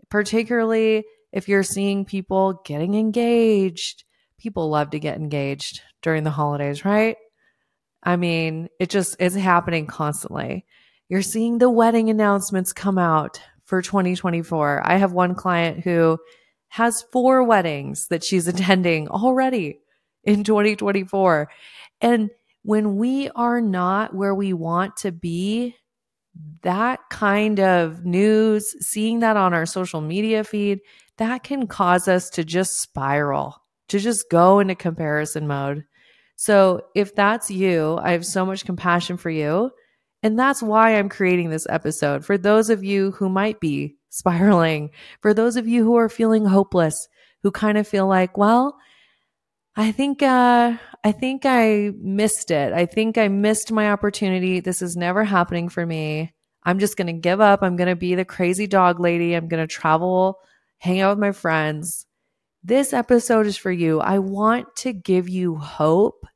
particularly 0.09 1.05
if 1.33 1.49
you're 1.49 1.63
seeing 1.63 2.05
people 2.05 2.63
getting 2.65 2.95
engaged. 2.95 4.05
People 4.39 4.71
love 4.71 4.91
to 4.91 4.99
get 4.99 5.19
engaged 5.19 5.83
during 6.03 6.25
the 6.25 6.31
holidays, 6.31 6.85
right? 6.85 7.17
I 8.03 8.17
mean, 8.17 8.69
it 8.79 8.89
just 8.89 9.17
is 9.21 9.35
happening 9.35 9.87
constantly. 9.87 10.65
You're 11.09 11.23
seeing 11.23 11.59
the 11.59 11.69
wedding 11.69 12.09
announcements 12.09 12.73
come 12.73 12.97
out 12.97 13.41
for 13.67 13.83
2024. 13.83 14.83
I 14.85 14.97
have 14.97 15.13
one 15.13 15.35
client 15.35 15.81
who 15.85 16.19
has 16.71 17.03
four 17.12 17.45
weddings 17.45 18.09
that 18.09 18.25
she's 18.25 18.49
attending 18.49 19.09
already 19.09 19.81
in 20.25 20.45
2024. 20.45 21.50
And 22.00 22.31
when 22.62 22.97
we 22.97 23.29
are 23.31 23.61
not 23.61 24.15
where 24.15 24.35
we 24.35 24.53
want 24.53 24.97
to 24.99 25.12
be, 25.12 25.77
that 26.62 27.00
kind 27.11 27.59
of 27.59 28.05
news, 28.05 28.75
seeing 28.81 29.21
that 29.21 29.37
on 29.37 29.53
our 29.53 29.67
social 29.67 30.00
media 30.00 30.45
feed, 30.45 30.81
that 31.19 31.43
can 31.43 31.67
cause 31.67 32.07
us 32.09 32.31
to 32.31 32.45
just 32.45 32.81
spiral, 32.81 33.57
to 33.89 33.99
just 33.99 34.31
go 34.31 34.61
into 34.61 34.75
comparison 34.75 35.47
mode. 35.47 35.85
So 36.37 36.83
if 36.95 37.15
that's 37.15 37.50
you, 37.50 37.99
I 38.00 38.12
have 38.12 38.25
so 38.25 38.47
much 38.47 38.65
compassion 38.65 39.17
for 39.17 39.31
you. 39.31 39.71
And 40.23 40.39
that's 40.39 40.62
why 40.62 40.97
I'm 40.97 41.09
creating 41.09 41.50
this 41.50 41.67
episode 41.71 42.25
for 42.25 42.37
those 42.37 42.69
of 42.71 42.85
you 42.85 43.12
who 43.12 43.29
might 43.29 43.61
be 43.61 43.97
spiraling, 44.11 44.91
for 45.21 45.33
those 45.33 45.57
of 45.57 45.67
you 45.67 45.85
who 45.85 45.97
are 45.97 46.09
feeling 46.09 46.45
hopeless, 46.45 47.09
who 47.43 47.50
kind 47.50 47.79
of 47.79 47.89
feel 47.89 48.07
like, 48.07 48.37
well, 48.37 48.77
I 49.77 49.93
think 49.93 50.23
uh 50.23 50.77
I 51.03 51.12
think 51.12 51.47
I 51.47 51.93
missed 51.99 52.50
it. 52.50 52.75
I 52.75 52.85
think 52.85 53.17
I 53.17 53.29
missed 53.29 53.73
my 53.73 53.91
opportunity. 53.91 54.61
This 54.61 54.83
is 54.83 54.97
never 54.97 55.25
happening 55.25 55.71
for 55.71 55.87
me. 55.87 56.35
I'm 56.62 56.79
just 56.79 56.99
going 56.99 57.07
to 57.07 57.15
give 57.15 57.41
up. 57.41 57.62
I'm 57.62 57.77
going 57.77 57.89
to 57.89 57.97
be 57.97 58.15
the 58.15 58.25
crazy 58.27 58.67
dog 58.67 59.00
lady. 59.00 59.33
I'm 59.33 59.49
going 59.49 59.67
to 59.67 59.73
travel, 59.73 60.39
hang 60.77 61.00
out 61.00 61.11
with 61.11 61.19
my 61.19 61.33
friends. 61.33 62.05
This 62.62 62.93
episode 62.93 63.47
is 63.47 63.57
for 63.57 63.73
you. 63.73 64.00
I 64.00 64.19
want 64.19 64.77
to 64.77 64.93
give 64.93 65.31
you 65.31 65.57
hope 65.57 66.27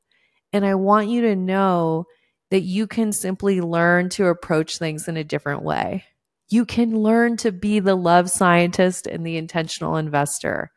and 0.51 0.65
I 0.65 0.73
want 0.73 1.09
you 1.09 1.21
to 1.21 1.35
know 1.35 2.05
that 2.51 2.61
you 2.61 2.87
can 2.87 3.11
simply 3.11 3.61
learn 3.61 4.09
to 4.09 4.27
approach 4.27 4.77
things 4.77 5.07
in 5.07 5.17
a 5.17 5.23
different 5.23 5.63
way. 5.63 6.03
You 6.49 6.65
can 6.65 6.99
learn 6.99 7.37
to 7.37 7.51
be 7.51 7.79
the 7.79 7.95
love 7.95 8.29
scientist 8.29 9.07
and 9.07 9.25
the 9.25 9.37
intentional 9.37 9.97
investor. 9.97 10.71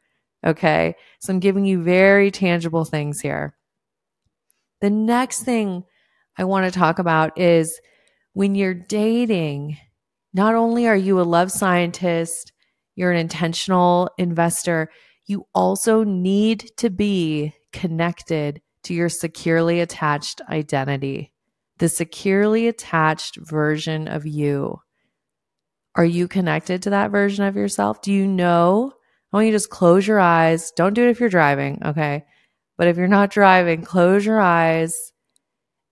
Okay. 0.47 0.95
So 1.21 1.33
I'm 1.33 1.41
giving 1.41 1.65
you 1.65 1.83
very 1.83 2.31
tangible 2.31 2.85
things 2.85 3.21
here. 3.21 3.55
The 4.81 4.91
next 4.91 5.43
thing 5.43 5.85
I 6.37 6.45
want 6.45 6.73
to 6.73 6.79
talk 6.79 6.99
about 6.99 7.39
is 7.39 7.81
when 8.33 8.55
you're 8.55 8.75
dating, 8.75 9.77
not 10.33 10.55
only 10.55 10.87
are 10.87 10.97
you 10.97 11.21
a 11.21 11.23
love 11.23 11.51
scientist, 11.51 12.53
you're 12.95 13.11
an 13.11 13.19
intentional 13.19 14.11
investor, 14.17 14.89
you 15.27 15.47
also 15.55 16.05
need 16.05 16.71
to 16.79 16.91
be 16.91 17.53
connected 17.73 18.63
to 18.85 18.95
your 18.95 19.09
securely 19.09 19.81
attached 19.81 20.41
identity, 20.49 21.33
the 21.79 21.89
securely 21.89 22.69
attached 22.69 23.37
version 23.37 24.09
of 24.09 24.27
you. 24.27 24.81
Are 25.95 26.05
you 26.05 26.29
connected 26.29 26.83
to 26.83 26.91
that 26.91 27.11
version 27.11 27.45
of 27.45 27.57
yourself? 27.57 28.03
Do 28.03 28.13
you 28.13 28.27
know? 28.27 28.93
I 29.33 29.37
want 29.37 29.47
you 29.47 29.53
to 29.53 29.57
just 29.57 29.71
close 29.71 30.07
your 30.07 30.21
eyes. 30.21 30.71
Don't 30.73 30.95
do 30.95 31.05
it 31.07 31.11
if 31.11 31.21
you're 31.21 31.29
driving, 31.29 31.81
okay? 31.85 32.25
But 32.77 32.87
if 32.89 32.97
you're 32.97 33.09
not 33.09 33.31
driving, 33.31 33.83
close 33.83 34.25
your 34.25 34.41
eyes 34.41 35.13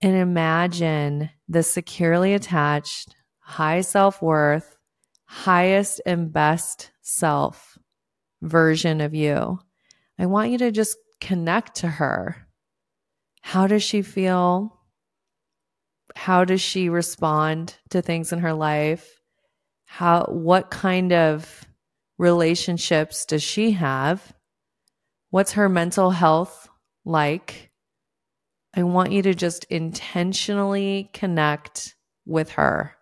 and 0.00 0.14
imagine 0.14 1.30
the 1.48 1.62
securely 1.62 2.34
attached, 2.34 3.14
high 3.40 3.80
self 3.80 4.22
worth, 4.22 4.76
highest 5.24 6.00
and 6.06 6.32
best 6.32 6.90
self 7.02 7.76
version 8.42 9.00
of 9.00 9.14
you. 9.14 9.58
I 10.18 10.26
want 10.26 10.50
you 10.50 10.58
to 10.58 10.70
just 10.70 10.96
connect 11.20 11.76
to 11.76 11.88
her. 11.88 12.46
How 13.42 13.66
does 13.66 13.82
she 13.82 14.02
feel? 14.02 14.75
How 16.14 16.44
does 16.44 16.60
she 16.60 16.88
respond 16.88 17.76
to 17.90 18.02
things 18.02 18.32
in 18.32 18.40
her 18.40 18.52
life? 18.52 19.20
How 19.86 20.24
what 20.24 20.70
kind 20.70 21.12
of 21.12 21.64
relationships 22.18 23.24
does 23.24 23.42
she 23.42 23.72
have? 23.72 24.32
What's 25.30 25.52
her 25.52 25.68
mental 25.68 26.10
health 26.10 26.68
like? 27.04 27.70
I 28.74 28.82
want 28.82 29.12
you 29.12 29.22
to 29.22 29.34
just 29.34 29.64
intentionally 29.64 31.10
connect 31.12 31.94
with 32.26 32.50
her. 32.52 32.94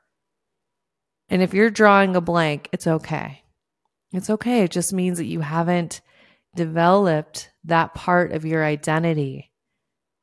And 1.29 1.43
if 1.43 1.53
you're 1.53 1.71
drawing 1.71 2.15
a 2.15 2.21
blank, 2.21 2.69
it's 2.73 2.87
okay. 2.87 3.43
It's 4.13 4.31
okay. 4.31 4.63
It 4.63 4.71
just 4.71 4.93
means 4.93 5.19
that 5.19 5.25
you 5.25 5.41
haven't 5.41 6.01
developed 6.55 7.51
that 7.65 7.95
part 7.95 8.33
of 8.33 8.45
your 8.45 8.65
identity 8.65 9.51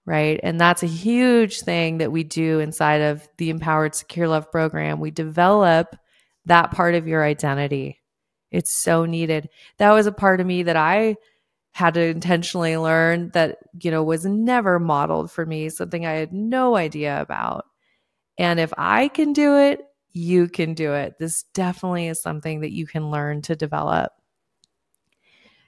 right? 0.06 0.40
And 0.42 0.60
that's 0.60 0.84
a 0.84 0.88
huge 0.88 1.62
thing 1.62 2.00
that 2.00 2.12
we 2.12 2.24
do 2.24 2.60
inside 2.60 3.02
of 3.02 3.28
the 3.38 3.50
Empowered 3.50 3.96
Secure 3.96 4.28
Loved 4.28 4.52
program. 4.52 5.00
We 5.00 5.12
develop 5.12 5.96
that 6.46 6.72
part 6.72 6.96
of 6.96 7.08
your 7.08 7.24
identity. 7.24 8.00
It's 8.50 8.72
so 8.72 9.06
needed. 9.06 9.50
That 9.78 9.92
was 9.92 10.08
a 10.08 10.12
part 10.12 10.42
of 10.42 10.48
me 10.48 10.64
that 10.64 10.76
I 10.76 11.16
had 11.74 11.94
to 11.94 12.02
intentionally 12.02 12.76
learn 12.76 13.30
that, 13.34 13.60
you 13.80 13.92
know, 13.92 14.04
was 14.04 14.26
never 14.26 14.80
modeled 14.80 15.32
for 15.32 15.46
me, 15.46 15.70
something 15.70 16.06
I 16.06 16.14
had 16.14 16.34
no 16.34 16.76
idea 16.76 17.22
about. 17.22 17.66
And 18.38 18.60
if 18.60 18.74
I 18.78 19.08
can 19.08 19.34
do 19.34 19.58
it, 19.58 19.82
you 20.12 20.50
can 20.50 20.74
do 20.74 20.94
it. 20.94 21.18
This 21.20 21.44
definitely 21.54 22.08
is 22.08 22.22
something 22.22 22.62
that 22.62 22.74
you 22.74 22.86
can 22.86 23.10
learn 23.12 23.42
to 23.44 23.56
develop. 23.56 24.12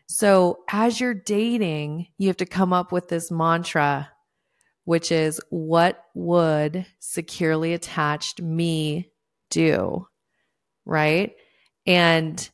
So, 0.07 0.59
as 0.69 0.99
you're 0.99 1.13
dating, 1.13 2.07
you 2.17 2.27
have 2.27 2.37
to 2.37 2.45
come 2.45 2.73
up 2.73 2.91
with 2.91 3.07
this 3.07 3.31
mantra 3.31 4.09
which 4.85 5.11
is 5.11 5.39
what 5.49 6.03
would 6.13 6.85
securely 6.99 7.73
attached 7.73 8.41
me 8.41 9.11
do? 9.49 10.07
Right. 10.85 11.33
And 11.85 12.49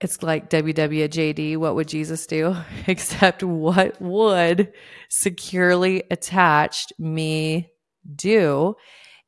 it's 0.00 0.22
like 0.22 0.50
WWJD, 0.50 1.56
what 1.56 1.74
would 1.74 1.88
Jesus 1.88 2.26
do? 2.26 2.56
Except 2.86 3.42
what 3.42 4.00
would 4.00 4.72
securely 5.08 6.04
attached 6.10 6.92
me 6.98 7.70
do? 8.14 8.74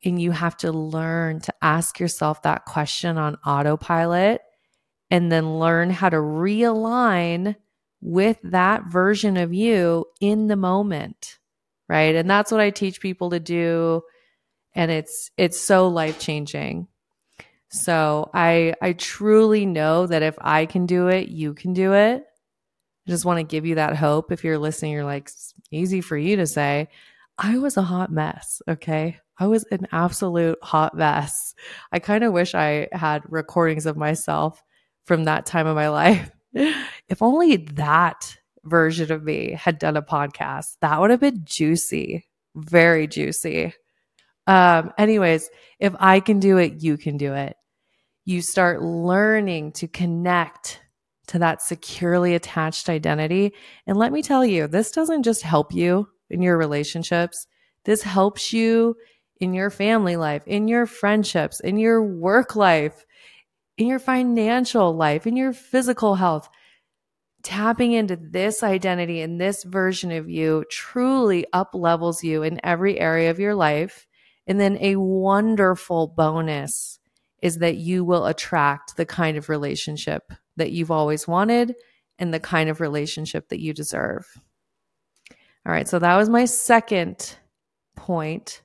And 0.05 0.21
you 0.21 0.31
have 0.33 0.57
to 0.59 0.71
learn 0.71 1.41
to 1.41 1.55
ask 1.63 1.99
yourself 1.99 2.43
that 2.43 2.65
question 2.65 3.19
on 3.19 3.37
autopilot 3.47 4.43
and 5.11 5.33
then 5.33 5.59
learn 5.59 5.91
how 5.91 6.09
to 6.09 6.17
realign 6.17 7.57
with 8.01 8.39
that 8.43 8.85
version 8.87 9.37
of 9.37 9.55
you 9.55 10.05
in 10.21 10.49
the 10.49 10.57
moment 10.57 11.39
right? 11.89 12.15
And 12.15 12.29
that's 12.29 12.51
what 12.51 12.61
i 12.61 12.71
teach 12.71 13.01
people 13.01 13.31
to 13.31 13.41
do. 13.41 14.03
And 14.75 14.91
it's 14.91 15.31
it's 15.37 15.61
so 15.61 15.89
life 15.89 16.19
changing 16.19 16.89
so 17.69 18.31
i 18.33 18.75
i 18.81 18.93
truly 18.93 19.67
know 19.67 20.07
that 20.07 20.23
if 20.23 20.37
i 20.41 20.67
can 20.67 20.87
do 20.87 21.09
it 21.09 21.29
you 21.29 21.55
can 21.55 21.73
do 21.73 21.93
it. 21.95 22.25
I 23.07 23.11
just 23.11 23.25
want 23.25 23.39
to 23.39 23.45
give 23.45 23.67
you 23.67 23.77
that 23.77 23.97
hope. 23.97 24.33
If 24.33 24.45
you're 24.45 24.59
listening 24.59 24.93
you're 24.93 25.05
like 25.05 25.31
easy 25.71 26.01
for 26.01 26.17
you 26.17 26.37
to 26.37 26.47
say. 26.47 26.89
I 27.39 27.59
was 27.59 27.77
a 27.77 27.83
hot 27.83 28.11
mess 28.11 28.63
okay? 28.69 29.19
I 29.39 29.47
was 29.49 29.65
an 29.65 29.87
absolute 29.93 30.59
hot 30.63 30.97
mess. 30.97 31.55
I 31.93 31.99
kind 31.99 32.25
of 32.25 32.33
wish 32.33 32.55
i 32.55 32.89
had 32.93 33.23
recordings 33.29 33.87
of 33.87 33.97
myself 33.97 34.63
from 35.05 35.25
that 35.25 35.47
time 35.47 35.67
of 35.67 35.77
my 35.77 35.89
life. 36.03 36.31
If 36.55 37.21
only 37.21 37.57
that 37.57 38.37
version 38.67 39.13
of 39.13 39.23
me 39.23 39.53
had 39.53 39.79
done 39.79 39.97
a 39.97 40.03
podcast, 40.03 40.77
that 40.81 41.01
would 41.01 41.11
have 41.11 41.21
been 41.21 41.43
juicy, 41.45 42.27
very 42.55 43.07
juicy. 43.07 43.75
Um, 44.47 44.93
anyways, 44.99 45.49
if 45.79 45.95
I 45.99 46.21
can 46.21 46.39
do 46.41 46.59
it, 46.59 46.83
you 46.83 46.97
can 46.97 47.17
do 47.17 47.35
it. 47.35 47.57
You 48.25 48.43
start 48.43 48.83
learning 48.83 49.73
to 49.73 49.89
connect 49.89 50.81
to 51.29 51.39
that 51.41 51.63
securely 51.63 52.35
attached 52.35 52.89
identity. 52.89 53.53
And 53.87 53.97
let 53.97 54.13
me 54.13 54.23
tell 54.23 54.45
you, 54.45 54.67
this 54.67 54.91
doesn't 54.91 55.25
just 55.25 55.43
help 55.43 55.73
you 55.73 56.09
in 56.31 56.43
your 56.43 56.57
relationships, 56.57 57.47
this 57.85 58.03
helps 58.03 58.53
you 58.53 58.97
in 59.39 59.55
your 59.55 59.71
family 59.71 60.17
life, 60.17 60.43
in 60.47 60.67
your 60.67 60.87
friendships, 60.87 61.61
in 61.61 61.77
your 61.77 62.03
work 62.03 62.57
life, 62.57 63.05
in 63.77 63.87
your 63.87 63.99
financial 63.99 64.95
life, 64.95 65.27
in 65.27 65.37
your 65.37 65.53
physical 65.53 66.15
health. 66.15 66.49
Tapping 67.47 67.93
into 67.93 68.17
this 68.17 68.65
identity 68.65 69.21
and 69.21 69.41
this 69.41 69.63
version 69.63 70.11
of 70.11 70.29
you 70.29 70.65
truly 70.69 71.47
up 71.53 71.77
levels 71.77 72.25
you 72.25 72.43
in 72.43 72.59
every 72.65 72.99
area 72.99 73.31
of 73.31 73.39
your 73.39 73.55
life. 73.55 74.09
And 74.49 74.59
then 74.59 74.77
a 74.81 74.97
wonderful 74.97 76.09
bonus 76.09 76.99
is 77.41 77.59
that 77.59 77.77
you 77.77 78.05
will 78.05 78.27
attract 78.27 78.97
the 78.97 79.07
kind 79.07 79.37
of 79.37 79.49
relationship 79.49 80.33
that 80.57 80.73
you've 80.73 80.91
always 80.91 81.29
wanted 81.29 81.77
and 82.19 82.35
the 82.35 82.41
kind 82.41 82.69
of 82.69 82.81
relationship 82.81 83.49
that 83.51 83.61
you 83.61 83.73
deserve. 83.73 84.27
All 85.65 85.73
right, 85.73 85.87
so 85.87 86.01
that 86.01 86.17
was 86.17 86.29
my 86.29 86.47
second 86.47 87.37
point. 87.95 88.65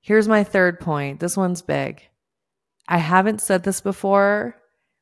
Here's 0.00 0.26
my 0.26 0.42
third 0.42 0.80
point. 0.80 1.20
This 1.20 1.36
one's 1.36 1.62
big. 1.62 2.02
I 2.88 2.98
haven't 2.98 3.42
said 3.42 3.62
this 3.62 3.80
before, 3.80 4.56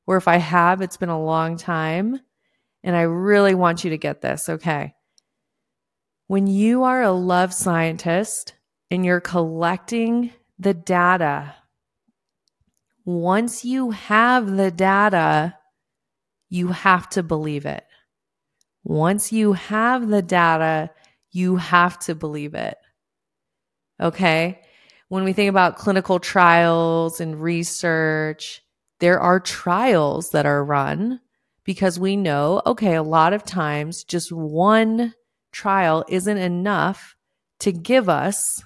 or 0.07 0.19
if 0.19 0.29
I 0.29 0.37
have, 0.37 0.83
it's 0.83 0.99
been 0.99 1.09
a 1.09 1.25
long 1.25 1.57
time. 1.57 2.21
And 2.87 2.97
I 2.97 3.03
really 3.03 3.55
want 3.55 3.85
you 3.85 3.91
to 3.91 3.99
get 3.99 4.23
this, 4.23 4.49
okay? 4.49 4.95
When 6.29 6.47
you 6.47 6.85
are 6.85 7.03
a 7.03 7.13
love 7.13 7.53
scientist 7.53 8.55
and 8.91 9.05
you're 9.05 9.21
collecting 9.21 10.31
the 10.59 10.73
data 10.73 11.55
once 13.07 13.65
you 13.65 13.93
have 13.93 14.57
the 14.57 14.73
data, 14.73 15.57
you 16.51 16.69
have 16.69 17.09
to 17.11 17.23
believe 17.23 17.65
it. 17.65 17.85
Once 18.83 19.33
you 19.33 19.53
have 19.53 20.09
the 20.09 20.23
data, 20.23 20.91
you 21.31 21.55
have 21.57 21.97
to 22.01 22.17
believe 22.17 22.55
it. 22.55 22.77
Okay. 24.01 24.61
When 25.09 25.23
we 25.23 25.33
think 25.33 25.49
about 25.49 25.77
clinical 25.77 26.19
trials 26.19 27.21
and 27.21 27.41
research, 27.41 28.61
there 28.99 29.21
are 29.21 29.39
trials 29.39 30.31
that 30.31 30.45
are 30.45 30.65
run 30.65 31.21
because 31.67 31.99
we 31.99 32.17
know, 32.17 32.63
okay, 32.65 32.95
a 32.95 33.03
lot 33.03 33.35
of 33.35 33.45
times 33.45 34.05
just 34.05 34.33
one 34.33 35.13
trial 35.53 36.05
isn't 36.09 36.39
enough 36.39 37.17
to 37.61 37.73
give 37.73 38.09
us 38.09 38.63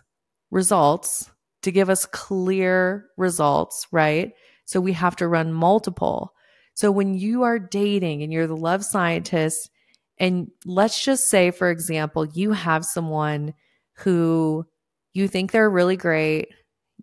results 0.51 1.31
to 1.63 1.73
give 1.73 1.91
us 1.91 2.07
clear 2.07 3.07
results, 3.17 3.87
right? 3.93 4.33
So 4.65 4.81
we 4.81 4.93
have 4.95 5.17
to 5.17 5.29
run 5.29 5.53
multiple. 5.53 6.33
So 6.75 6.91
when 6.91 7.15
you 7.15 7.43
are 7.43 7.59
dating 7.59 8.23
and 8.23 8.33
you're 8.33 8.47
the 8.47 8.57
love 8.57 8.85
scientist, 8.85 9.71
and 10.19 10.51
let's 10.65 11.03
just 11.03 11.29
say, 11.29 11.51
for 11.51 11.71
example, 11.71 12.27
you 12.27 12.53
have 12.53 12.85
someone 12.85 13.55
who 13.97 14.67
you 15.13 15.29
think 15.29 15.51
they're 15.51 15.69
really 15.69 15.97
great, 15.97 16.49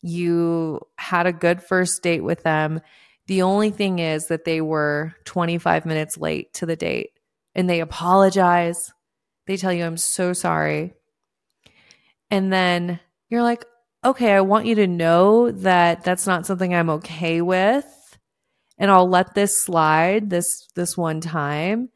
you 0.01 0.79
had 0.97 1.27
a 1.27 1.33
good 1.33 1.61
first 1.61 2.01
date 2.01 2.23
with 2.23 2.43
them. 2.43 2.81
The 3.27 3.41
only 3.41 3.71
thing 3.71 3.99
is 3.99 4.27
that 4.27 4.45
they 4.45 4.61
were 4.61 5.13
25 5.25 5.85
minutes 5.85 6.17
late 6.17 6.53
to 6.55 6.65
the 6.65 6.77
date 6.77 7.11
and 7.53 7.69
they 7.69 7.81
apologize. 7.81 8.91
They 9.45 9.57
tell 9.57 9.73
you, 9.73 9.85
I'm 9.85 9.97
so 9.97 10.33
sorry. 10.33 10.93
And 12.31 12.51
then 12.51 12.99
you're 13.29 13.43
like, 13.43 13.65
okay, 14.03 14.31
I 14.31 14.41
want 14.41 14.65
you 14.65 14.75
to 14.75 14.87
know 14.87 15.51
that 15.51 16.03
that's 16.03 16.25
not 16.25 16.45
something 16.45 16.73
I'm 16.73 16.89
okay 16.91 17.41
with. 17.41 17.85
And 18.77 18.89
I'll 18.89 19.09
let 19.09 19.33
this 19.33 19.61
slide 19.61 20.29
this 20.29 20.67
this 20.75 20.95
one 20.95 21.19
time. 21.19 21.89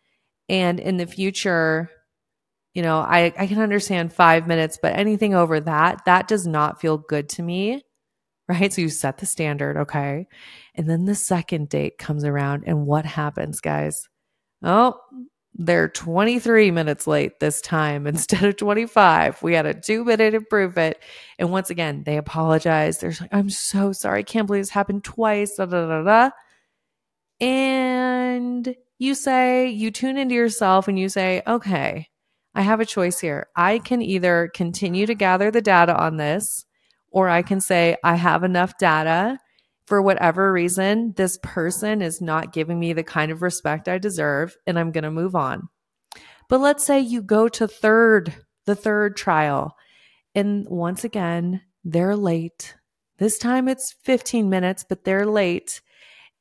And 0.49 0.79
in 0.79 0.97
the 0.97 1.05
future, 1.05 1.89
you 2.73 2.81
know, 2.81 2.99
I, 2.99 3.33
I 3.37 3.47
can 3.47 3.59
understand 3.59 4.11
five 4.11 4.47
minutes, 4.47 4.79
but 4.81 4.97
anything 4.97 5.33
over 5.33 5.59
that, 5.61 6.03
that 6.05 6.27
does 6.27 6.47
not 6.47 6.81
feel 6.81 6.97
good 6.97 7.29
to 7.29 7.43
me. 7.43 7.83
Right. 8.51 8.73
So 8.73 8.81
you 8.81 8.89
set 8.89 9.17
the 9.17 9.25
standard. 9.25 9.77
Okay. 9.77 10.27
And 10.75 10.89
then 10.89 11.05
the 11.05 11.15
second 11.15 11.69
date 11.69 11.97
comes 11.97 12.23
around. 12.23 12.63
And 12.67 12.85
what 12.85 13.05
happens, 13.05 13.61
guys? 13.61 14.09
Oh, 14.63 14.99
they're 15.53 15.89
23 15.89 16.71
minutes 16.71 17.07
late 17.07 17.39
this 17.39 17.61
time 17.61 18.07
instead 18.07 18.43
of 18.43 18.57
25. 18.57 19.41
We 19.41 19.53
had 19.53 19.65
a 19.65 19.73
two 19.73 20.03
minute 20.03 20.33
improvement. 20.33 20.97
And 21.39 21.51
once 21.51 21.69
again, 21.69 22.03
they 22.03 22.17
apologize. 22.17 22.99
They're 22.99 23.13
like, 23.19 23.33
I'm 23.33 23.49
so 23.49 23.91
sorry. 23.91 24.19
I 24.19 24.23
can't 24.23 24.47
believe 24.47 24.63
this 24.63 24.69
happened 24.69 25.03
twice. 25.03 25.55
Da, 25.55 25.65
da, 25.65 25.87
da, 25.87 26.03
da. 26.03 26.29
And 27.39 28.75
you 28.99 29.15
say, 29.15 29.67
you 29.69 29.91
tune 29.91 30.17
into 30.17 30.35
yourself 30.35 30.87
and 30.87 30.99
you 30.99 31.09
say, 31.09 31.41
okay, 31.47 32.07
I 32.53 32.61
have 32.61 32.79
a 32.79 32.85
choice 32.85 33.19
here. 33.19 33.47
I 33.55 33.79
can 33.79 34.01
either 34.01 34.51
continue 34.53 35.05
to 35.05 35.15
gather 35.15 35.51
the 35.51 35.61
data 35.61 35.95
on 35.95 36.17
this, 36.17 36.65
or 37.11 37.29
I 37.29 37.41
can 37.41 37.61
say, 37.61 37.97
I 38.03 38.15
have 38.15 38.43
enough 38.43 38.77
data 38.77 39.37
for 39.91 40.01
whatever 40.01 40.53
reason, 40.53 41.13
this 41.17 41.37
person 41.43 42.01
is 42.01 42.21
not 42.21 42.53
giving 42.53 42.79
me 42.79 42.93
the 42.93 43.03
kind 43.03 43.29
of 43.29 43.41
respect 43.41 43.89
I 43.89 43.97
deserve, 43.97 44.55
and 44.65 44.79
I'm 44.79 44.93
going 44.93 45.03
to 45.03 45.11
move 45.11 45.35
on. 45.35 45.67
But 46.47 46.61
let's 46.61 46.85
say 46.85 47.01
you 47.01 47.21
go 47.21 47.49
to 47.49 47.67
third, 47.67 48.33
the 48.65 48.73
third 48.73 49.17
trial, 49.17 49.75
and 50.33 50.65
once 50.69 51.03
again, 51.03 51.61
they're 51.83 52.15
late. 52.15 52.75
This 53.17 53.37
time 53.37 53.67
it's 53.67 53.93
15 54.03 54.49
minutes, 54.49 54.85
but 54.87 55.03
they're 55.03 55.25
late 55.25 55.81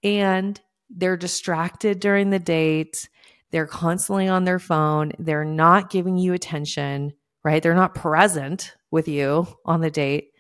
and 0.05 0.61
they're 0.89 1.17
distracted 1.17 1.99
during 1.99 2.31
the 2.31 2.39
date. 2.39 3.09
They're 3.51 3.67
constantly 3.67 4.29
on 4.29 4.45
their 4.45 4.61
phone. 4.61 5.11
They're 5.19 5.45
not 5.45 5.91
giving 5.91 6.19
you 6.19 6.35
attention, 6.35 7.15
right? 7.43 7.61
They're 7.61 7.75
not 7.75 7.97
present 7.97 8.77
with 8.93 9.09
you 9.09 9.49
on 9.65 9.81
the 9.81 9.91
date 9.91 10.31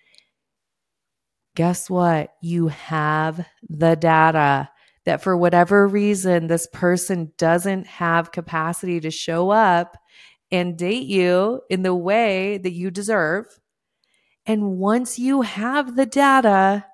guess 1.60 1.90
what? 1.90 2.32
You 2.40 2.68
have 2.68 3.46
the 3.68 3.94
data 3.94 4.70
that 5.04 5.22
for 5.22 5.36
whatever 5.36 5.86
reason, 5.86 6.46
this 6.46 6.66
person 6.72 7.32
doesn't 7.36 7.86
have 7.86 8.32
capacity 8.32 8.98
to 9.00 9.10
show 9.10 9.50
up 9.50 9.98
and 10.50 10.78
date 10.78 11.06
you 11.06 11.60
in 11.68 11.82
the 11.82 11.94
way 11.94 12.56
that 12.56 12.72
you 12.72 12.90
deserve. 12.90 13.44
And 14.46 14.78
once 14.78 15.18
you 15.18 15.42
have 15.42 15.96
the 15.96 16.06
data, 16.06 16.86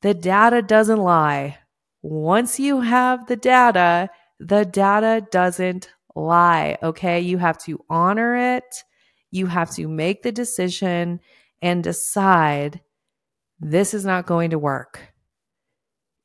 the 0.00 0.14
data 0.14 0.62
doesn't 0.62 1.02
lie. 1.02 1.58
Once 2.00 2.58
you 2.58 2.80
have 2.80 3.26
the 3.26 3.36
data, 3.36 4.08
the 4.40 4.64
data 4.64 5.26
doesn't 5.30 5.90
lie. 6.14 6.78
Okay. 6.82 7.20
You 7.20 7.36
have 7.36 7.58
to 7.64 7.84
honor 7.90 8.56
it. 8.56 8.84
You 9.30 9.48
have 9.48 9.70
to 9.72 9.86
make 9.86 10.22
the 10.22 10.32
decision 10.32 11.20
and 11.60 11.84
decide 11.84 12.80
this 13.60 13.94
is 13.94 14.04
not 14.04 14.26
going 14.26 14.50
to 14.50 14.58
work. 14.58 15.00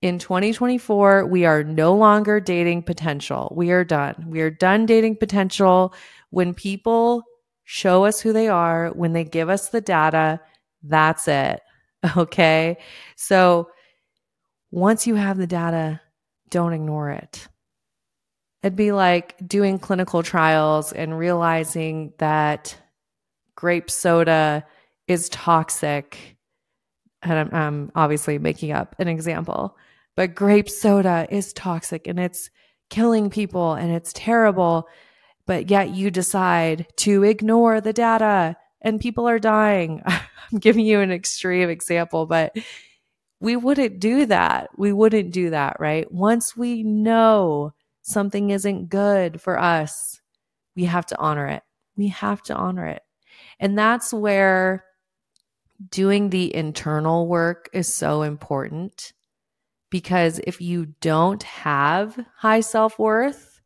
In 0.01 0.19
2024, 0.19 1.25
we 1.25 1.45
are 1.45 1.63
no 1.63 1.95
longer 1.95 2.39
dating 2.39 2.83
potential. 2.83 3.53
We 3.55 3.71
are 3.71 3.85
done. 3.85 4.25
We 4.27 4.41
are 4.41 4.49
done 4.49 4.85
dating 4.85 5.17
potential. 5.17 5.93
When 6.29 6.53
people 6.53 7.23
show 7.63 8.03
us 8.03 8.19
who 8.19 8.33
they 8.33 8.49
are, 8.49 8.89
when 8.89 9.13
they 9.13 9.23
give 9.23 9.49
us 9.49 9.69
the 9.69 9.81
data, 9.81 10.39
that's 10.83 11.27
it. 11.27 11.61
Okay. 12.17 12.79
So 13.15 13.69
once 14.69 15.07
you 15.07 15.15
have 15.15 15.37
the 15.37 15.47
data, 15.47 16.01
don't 16.49 16.73
ignore 16.73 17.11
it. 17.11 17.47
It'd 18.61 18.75
be 18.75 18.91
like 18.91 19.35
doing 19.47 19.79
clinical 19.79 20.21
trials 20.21 20.91
and 20.91 21.17
realizing 21.17 22.11
that 22.17 22.75
grape 23.55 23.89
soda 23.89 24.65
is 25.07 25.29
toxic 25.29 26.32
and 27.23 27.33
I'm, 27.33 27.49
I'm 27.53 27.91
obviously 27.95 28.37
making 28.37 28.71
up 28.71 28.95
an 28.99 29.07
example, 29.07 29.77
but 30.15 30.35
grape 30.35 30.69
soda 30.69 31.27
is 31.29 31.53
toxic 31.53 32.07
and 32.07 32.19
it's 32.19 32.49
killing 32.89 33.29
people 33.29 33.73
and 33.73 33.91
it's 33.91 34.13
terrible. 34.13 34.87
But 35.45 35.69
yet 35.69 35.89
you 35.89 36.11
decide 36.11 36.87
to 36.97 37.23
ignore 37.23 37.81
the 37.81 37.93
data 37.93 38.55
and 38.81 38.99
people 38.99 39.27
are 39.27 39.39
dying. 39.39 40.01
I'm 40.05 40.59
giving 40.59 40.85
you 40.85 40.99
an 40.99 41.11
extreme 41.11 41.69
example, 41.69 42.25
but 42.25 42.55
we 43.39 43.55
wouldn't 43.55 43.99
do 43.99 44.25
that. 44.27 44.69
We 44.77 44.93
wouldn't 44.93 45.31
do 45.31 45.49
that, 45.49 45.77
right? 45.79 46.09
Once 46.11 46.55
we 46.55 46.83
know 46.83 47.73
something 48.01 48.51
isn't 48.51 48.89
good 48.89 49.41
for 49.41 49.59
us, 49.59 50.21
we 50.75 50.85
have 50.85 51.05
to 51.07 51.17
honor 51.17 51.47
it. 51.47 51.63
We 51.97 52.07
have 52.09 52.41
to 52.43 52.55
honor 52.55 52.85
it. 52.85 53.01
And 53.59 53.77
that's 53.77 54.13
where 54.13 54.85
doing 55.89 56.29
the 56.29 56.53
internal 56.55 57.27
work 57.27 57.69
is 57.73 57.93
so 57.93 58.21
important 58.21 59.13
because 59.89 60.39
if 60.45 60.59
you 60.61 60.87
don't 61.01 61.43
have 61.43 62.17
high 62.37 62.61
self 62.61 62.97
worth, 62.97 63.61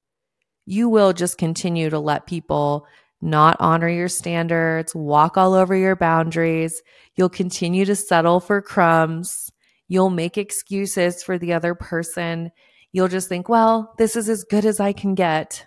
you 0.66 0.90
will 0.90 1.14
just 1.14 1.38
continue 1.38 1.90
to 1.90 2.00
let 2.00 2.28
people 2.28 2.86
not 3.22 3.58
honor 3.60 3.90
your 3.90 4.10
standards, 4.10 4.94
walk 4.94 5.38
all 5.38 5.54
over 5.54 5.76
your 5.76 5.96
boundaries. 5.96 6.82
You'll 7.16 7.30
continue 7.30 7.86
to 7.86 7.96
settle 7.96 8.40
for 8.40 8.62
crumbs. 8.62 9.52
You'll 9.88 10.10
make 10.10 10.38
excuses 10.38 11.24
for 11.24 11.38
the 11.38 11.54
other 11.54 11.74
person. 11.74 12.52
you'll 12.92 13.08
just 13.08 13.30
think, 13.30 13.48
well, 13.50 13.94
this 13.98 14.16
is 14.16 14.30
as 14.30 14.44
good 14.44 14.66
as 14.66 14.80
I 14.80 14.92
can 14.92 15.14
get, 15.14 15.66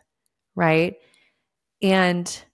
right? 0.55 0.95
And 1.83 2.45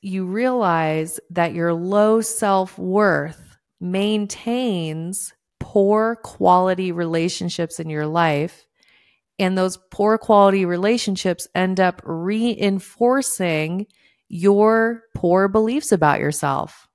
you 0.00 0.26
realize 0.26 1.18
that 1.30 1.54
your 1.54 1.74
low 1.74 2.20
self 2.20 2.78
worth 2.78 3.56
maintains 3.80 5.32
poor 5.60 6.16
quality 6.16 6.92
relationships 6.92 7.80
in 7.80 7.90
your 7.90 8.06
life. 8.06 8.66
And 9.38 9.56
those 9.56 9.78
poor 9.90 10.18
quality 10.18 10.64
relationships 10.64 11.46
end 11.54 11.78
up 11.78 12.00
reinforcing 12.04 13.86
your 14.28 15.02
poor 15.14 15.48
beliefs 15.48 15.92
about 15.92 16.20
yourself. 16.20 16.88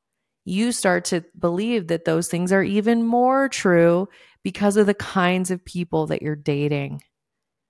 You 0.45 0.71
start 0.71 1.05
to 1.05 1.23
believe 1.39 1.87
that 1.87 2.05
those 2.05 2.27
things 2.27 2.51
are 2.51 2.63
even 2.63 3.03
more 3.03 3.47
true 3.47 4.09
because 4.43 4.75
of 4.75 4.85
the 4.85 4.93
kinds 4.93 5.51
of 5.51 5.63
people 5.63 6.07
that 6.07 6.21
you're 6.21 6.35
dating. 6.35 7.01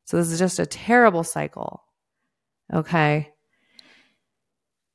So, 0.06 0.18
this 0.18 0.32
is 0.32 0.40
just 0.40 0.60
a 0.60 0.66
terrible 0.66 1.24
cycle. 1.24 1.84
Okay. 2.74 3.33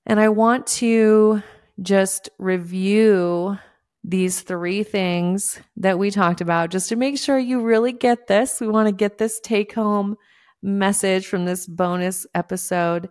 And 0.09 0.18
I 0.18 0.31
want 0.31 0.66
to 0.66 1.42
just 1.83 2.31
review 2.38 3.59
these 4.03 4.40
three 4.40 4.83
things 4.83 5.61
that 5.77 5.99
we 5.99 6.11
talked 6.11 6.40
about 6.40 6.71
just 6.71 6.88
to 6.88 6.97
make 6.97 7.18
sure 7.18 7.38
you 7.38 7.61
really 7.61 7.92
get 7.92 8.27
this. 8.27 8.59
We 8.59 8.68
want 8.68 8.88
to 8.88 8.94
get 8.94 9.18
this 9.18 9.38
take 9.38 9.75
home 9.75 10.16
message 10.62 11.27
from 11.27 11.44
this 11.44 11.66
bonus 11.66 12.27
episode. 12.35 13.11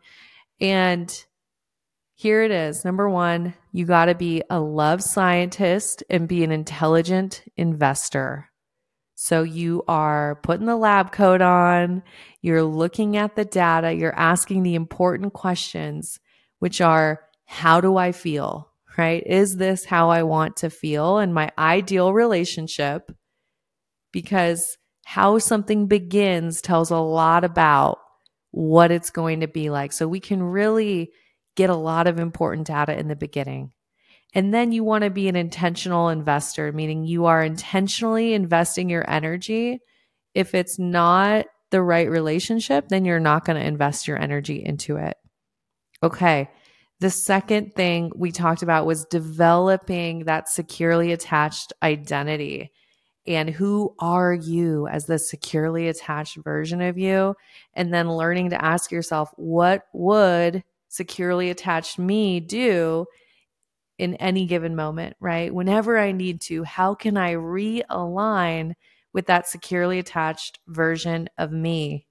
And 0.60 1.26
here 2.16 2.42
it 2.42 2.50
is. 2.50 2.84
Number 2.84 3.08
one, 3.08 3.54
you 3.72 3.86
got 3.86 4.06
to 4.06 4.16
be 4.16 4.42
a 4.50 4.60
love 4.60 5.04
scientist 5.04 6.04
and 6.10 6.28
be 6.28 6.44
an 6.44 6.52
intelligent 6.52 7.44
investor. 7.58 8.50
So 9.14 9.44
you 9.44 9.84
are 9.88 10.40
putting 10.42 10.66
the 10.66 10.76
lab 10.76 11.12
coat 11.12 11.42
on, 11.42 12.02
you're 12.42 12.64
looking 12.64 13.18
at 13.18 13.36
the 13.36 13.46
data, 13.46 13.94
you're 13.94 14.16
asking 14.16 14.64
the 14.64 14.74
important 14.74 15.34
questions, 15.34 16.20
which 16.60 16.82
are 16.82 17.22
how 17.46 17.82
do 17.82 17.98
I 17.98 18.12
feel? 18.12 18.70
Right? 18.98 19.24
Is 19.26 19.58
this 19.58 19.86
how 19.86 20.10
I 20.10 20.24
want 20.24 20.58
to 20.58 20.70
feel 20.70 21.20
in 21.20 21.32
my 21.32 21.52
ideal 21.58 22.14
relationship? 22.14 23.12
Because 24.12 24.78
how 25.06 25.38
something 25.38 25.88
begins 25.88 26.62
tells 26.62 26.90
a 26.90 26.98
lot 26.98 27.44
about 27.44 28.00
what 28.52 28.92
it's 28.92 29.12
going 29.12 29.42
to 29.42 29.48
be 29.48 29.70
like. 29.70 29.94
So 29.94 30.08
we 30.08 30.20
can 30.20 30.42
really 30.42 31.12
get 31.56 31.70
a 31.70 31.76
lot 31.76 32.08
of 32.08 32.20
important 32.20 32.68
data 32.68 32.98
in 32.98 33.08
the 33.08 33.16
beginning. 33.16 33.72
And 34.34 34.54
then 34.54 34.72
you 34.72 34.84
want 34.84 35.04
to 35.04 35.10
be 35.10 35.28
an 35.28 35.36
intentional 35.36 36.10
investor, 36.10 36.72
meaning 36.72 37.06
you 37.06 37.26
are 37.26 37.44
intentionally 37.44 38.34
investing 38.34 38.90
your 38.90 39.10
energy. 39.10 39.80
If 40.34 40.54
it's 40.54 40.78
not 40.78 41.46
the 41.72 41.82
right 41.82 42.10
relationship, 42.10 42.88
then 42.90 43.06
you're 43.06 43.20
not 43.20 43.46
going 43.46 43.60
to 43.60 43.66
invest 43.66 44.08
your 44.08 44.22
energy 44.22 44.64
into 44.64 44.98
it. 44.98 45.16
Okay. 46.04 46.50
The 47.00 47.10
second 47.12 47.76
thing 47.76 48.12
we 48.16 48.32
talked 48.32 48.64
about 48.64 48.88
was 48.88 49.06
developing 49.06 50.26
that 50.26 50.50
securely 50.50 51.12
attached 51.12 51.74
identity. 51.84 52.72
And 53.28 53.50
who 53.50 53.94
are 54.00 54.34
you 54.34 54.88
as 54.88 55.06
the 55.06 55.20
securely 55.20 55.90
attached 55.90 56.38
version 56.38 56.82
of 56.82 56.98
you? 56.98 57.36
And 57.74 57.94
then 57.94 58.10
learning 58.10 58.50
to 58.52 58.64
ask 58.64 58.92
yourself, 58.92 59.30
what 59.36 59.84
would 59.94 60.64
securely 60.88 61.50
attached 61.50 62.00
me 62.00 62.40
do 62.40 63.06
in 63.98 64.16
any 64.16 64.46
given 64.46 64.76
moment, 64.76 65.16
right? 65.20 65.54
Whenever 65.54 65.98
I 65.98 66.12
need 66.12 66.42
to, 66.42 66.64
how 66.64 66.96
can 66.96 67.18
I 67.18 67.34
realign 67.34 68.74
with 69.14 69.28
that 69.28 69.48
securely 69.48 70.00
attached 70.00 70.60
version 70.68 71.30
of 71.38 71.52
me? 71.52 72.08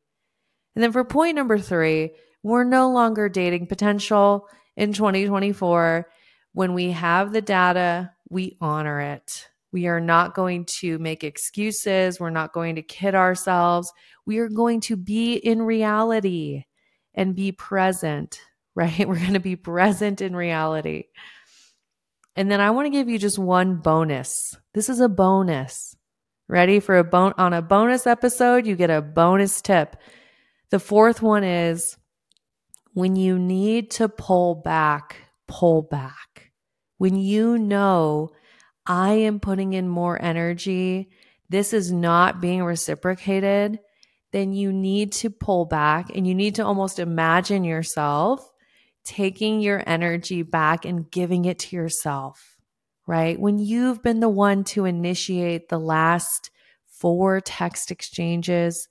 And 0.74 0.82
then 0.82 0.92
for 0.92 1.04
point 1.04 1.36
number 1.36 1.58
three, 1.58 2.10
we're 2.46 2.64
no 2.64 2.90
longer 2.90 3.28
dating 3.28 3.66
potential 3.66 4.48
in 4.76 4.92
2024. 4.92 6.06
When 6.52 6.74
we 6.74 6.90
have 6.92 7.32
the 7.32 7.42
data, 7.42 8.12
we 8.28 8.56
honor 8.60 9.00
it. 9.00 9.48
We 9.72 9.86
are 9.88 10.00
not 10.00 10.34
going 10.34 10.64
to 10.80 10.98
make 10.98 11.24
excuses. 11.24 12.18
We're 12.18 12.30
not 12.30 12.52
going 12.52 12.76
to 12.76 12.82
kid 12.82 13.14
ourselves. 13.14 13.92
We 14.24 14.38
are 14.38 14.48
going 14.48 14.80
to 14.82 14.96
be 14.96 15.34
in 15.34 15.62
reality 15.62 16.64
and 17.14 17.34
be 17.34 17.52
present 17.52 18.40
right? 18.76 19.08
We're 19.08 19.18
going 19.18 19.32
to 19.32 19.40
be 19.40 19.56
present 19.56 20.20
in 20.20 20.36
reality. 20.36 21.04
And 22.36 22.50
then 22.50 22.60
I 22.60 22.70
want 22.70 22.84
to 22.86 22.90
give 22.90 23.08
you 23.08 23.18
just 23.18 23.38
one 23.38 23.76
bonus. 23.76 24.54
This 24.74 24.90
is 24.90 25.00
a 25.00 25.08
bonus. 25.08 25.96
Ready 26.46 26.78
for 26.78 26.98
a 26.98 27.02
bon 27.02 27.32
on 27.38 27.54
a 27.54 27.62
bonus 27.62 28.06
episode, 28.06 28.66
you 28.66 28.76
get 28.76 28.90
a 28.90 29.02
bonus 29.02 29.62
tip. 29.62 29.96
The 30.70 30.78
fourth 30.78 31.22
one 31.22 31.42
is 31.42 31.96
when 32.96 33.14
you 33.14 33.38
need 33.38 33.90
to 33.90 34.08
pull 34.08 34.54
back, 34.54 35.16
pull 35.46 35.82
back. 35.82 36.50
When 36.96 37.14
you 37.14 37.58
know 37.58 38.30
I 38.86 39.12
am 39.12 39.38
putting 39.38 39.74
in 39.74 39.86
more 39.86 40.18
energy, 40.18 41.10
this 41.50 41.74
is 41.74 41.92
not 41.92 42.40
being 42.40 42.64
reciprocated, 42.64 43.80
then 44.32 44.54
you 44.54 44.72
need 44.72 45.12
to 45.12 45.28
pull 45.28 45.66
back 45.66 46.08
and 46.14 46.26
you 46.26 46.34
need 46.34 46.54
to 46.54 46.64
almost 46.64 46.98
imagine 46.98 47.64
yourself 47.64 48.50
taking 49.04 49.60
your 49.60 49.82
energy 49.86 50.40
back 50.40 50.86
and 50.86 51.10
giving 51.10 51.44
it 51.44 51.58
to 51.58 51.76
yourself, 51.76 52.56
right? 53.06 53.38
When 53.38 53.58
you've 53.58 54.02
been 54.02 54.20
the 54.20 54.30
one 54.30 54.64
to 54.64 54.86
initiate 54.86 55.68
the 55.68 55.78
last 55.78 56.50
four 56.86 57.42
text 57.42 57.90
exchanges, 57.90 58.88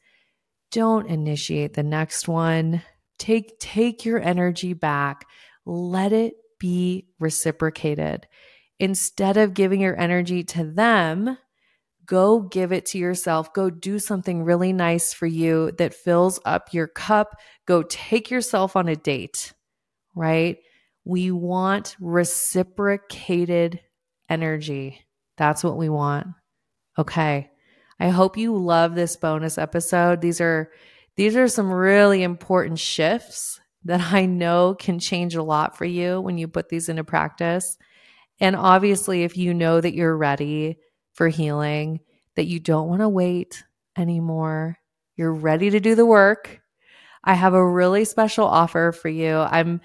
don't 0.72 1.10
initiate 1.10 1.74
the 1.74 1.82
next 1.82 2.28
one. 2.28 2.84
Take 3.18 3.60
take 3.60 4.06
your 4.06 4.20
energy 4.20 4.74
back. 4.74 5.26
Let 5.66 6.14
it 6.14 6.36
be 6.60 7.08
reciprocated. 7.20 8.28
Instead 8.80 9.38
of 9.38 9.54
giving 9.54 9.82
your 9.82 10.00
energy 10.00 10.44
to 10.44 10.64
them, 10.64 11.38
go 12.06 12.42
give 12.42 12.72
it 12.72 12.86
to 12.88 12.98
yourself. 12.98 13.54
Go 13.54 13.70
do 13.70 14.00
something 14.00 14.44
really 14.44 14.74
nice 14.74 15.14
for 15.14 15.26
you 15.26 15.72
that 15.78 15.94
fills 15.94 16.40
up 16.46 16.74
your 16.74 16.88
cup. 16.88 17.36
Go 17.66 17.84
take 17.84 18.30
yourself 18.30 18.76
on 18.76 18.88
a 18.88 18.96
date 18.96 19.54
right? 20.16 20.58
We 21.04 21.30
want 21.30 21.96
reciprocated 22.00 23.82
energy. 24.30 25.02
That's 25.38 25.64
what 25.64 25.78
we 25.78 25.90
want. 25.90 26.28
Okay. 26.98 27.52
I 28.00 28.10
hope 28.10 28.38
you 28.38 28.56
love 28.56 28.96
this 28.96 29.16
bonus 29.16 29.58
episode. 29.58 30.22
These 30.22 30.42
are 30.42 30.72
these 31.16 31.36
are 31.36 31.48
some 31.48 31.72
really 31.72 32.24
important 32.24 32.80
shifts 32.80 33.60
that 33.86 34.02
I 34.14 34.26
know 34.26 34.76
can 34.78 35.00
change 35.00 35.36
a 35.36 35.44
lot 35.44 35.78
for 35.78 35.86
you 35.86 36.20
when 36.20 36.38
you 36.38 36.48
put 36.48 36.70
these 36.70 36.90
into 36.90 37.04
practice. 37.04 37.78
And 38.40 38.56
obviously, 38.56 39.24
if 39.24 39.38
you 39.38 39.54
know 39.54 39.80
that 39.80 39.94
you're 39.94 40.18
ready 40.18 40.78
for 41.14 41.28
healing, 41.28 42.02
that 42.36 42.48
you 42.48 42.60
don't 42.60 42.90
want 42.90 43.02
to 43.02 43.10
wait 43.10 43.64
anymore, 43.98 44.78
you're 45.16 45.34
ready 45.34 45.70
to 45.70 45.80
do 45.80 45.96
the 45.96 46.06
work, 46.06 46.62
I 47.26 47.34
have 47.34 47.54
a 47.54 47.68
really 47.68 48.06
special 48.06 48.46
offer 48.46 48.92
for 48.92 49.10
you. 49.10 49.38
I'm 49.38 49.82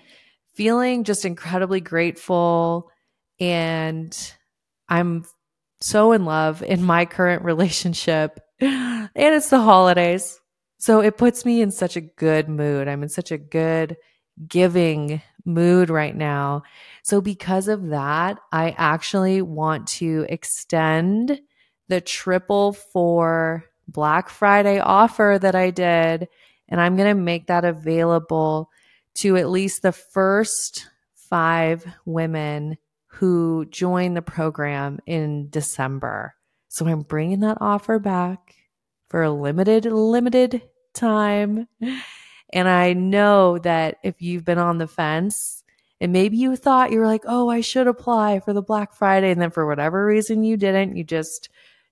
feeling 0.54 1.04
just 1.04 1.24
incredibly 1.24 1.80
grateful 1.80 2.90
and 3.38 4.16
I'm 4.88 5.24
so 5.80 6.12
in 6.12 6.24
love 6.24 6.62
in 6.62 6.82
my 6.82 7.06
current 7.06 7.42
relationship. 7.44 8.40
And 8.60 9.08
it's 9.14 9.48
the 9.48 9.60
holidays. 9.60 10.39
So 10.80 11.00
it 11.00 11.18
puts 11.18 11.44
me 11.44 11.60
in 11.60 11.70
such 11.70 11.96
a 11.96 12.00
good 12.00 12.48
mood. 12.48 12.88
I'm 12.88 13.02
in 13.02 13.10
such 13.10 13.30
a 13.30 13.36
good 13.38 13.98
giving 14.48 15.20
mood 15.44 15.90
right 15.90 16.16
now. 16.16 16.62
So, 17.02 17.20
because 17.20 17.68
of 17.68 17.88
that, 17.88 18.38
I 18.50 18.74
actually 18.78 19.42
want 19.42 19.86
to 19.88 20.24
extend 20.30 21.38
the 21.88 22.00
triple 22.00 22.72
four 22.72 23.64
Black 23.88 24.30
Friday 24.30 24.78
offer 24.78 25.38
that 25.40 25.54
I 25.54 25.70
did. 25.70 26.28
And 26.68 26.80
I'm 26.80 26.96
going 26.96 27.14
to 27.14 27.20
make 27.20 27.48
that 27.48 27.66
available 27.66 28.70
to 29.16 29.36
at 29.36 29.50
least 29.50 29.82
the 29.82 29.92
first 29.92 30.88
five 31.14 31.84
women 32.06 32.78
who 33.06 33.66
joined 33.66 34.16
the 34.16 34.22
program 34.22 34.98
in 35.04 35.50
December. 35.50 36.34
So 36.68 36.86
I'm 36.86 37.00
bringing 37.00 37.40
that 37.40 37.58
offer 37.60 37.98
back 37.98 38.54
for 39.08 39.24
a 39.24 39.30
limited, 39.30 39.84
limited 39.84 40.62
time. 40.94 41.68
And 42.52 42.68
I 42.68 42.92
know 42.94 43.58
that 43.58 43.98
if 44.02 44.20
you've 44.20 44.44
been 44.44 44.58
on 44.58 44.78
the 44.78 44.88
fence 44.88 45.62
and 46.00 46.12
maybe 46.12 46.36
you 46.36 46.56
thought 46.56 46.90
you 46.90 46.98
were 46.98 47.06
like, 47.06 47.24
oh, 47.26 47.48
I 47.48 47.60
should 47.60 47.86
apply 47.86 48.40
for 48.40 48.52
the 48.52 48.62
Black 48.62 48.94
Friday. 48.94 49.30
And 49.30 49.40
then 49.40 49.50
for 49.50 49.66
whatever 49.66 50.04
reason 50.04 50.42
you 50.42 50.56
didn't, 50.56 50.96
you 50.96 51.04
just 51.04 51.48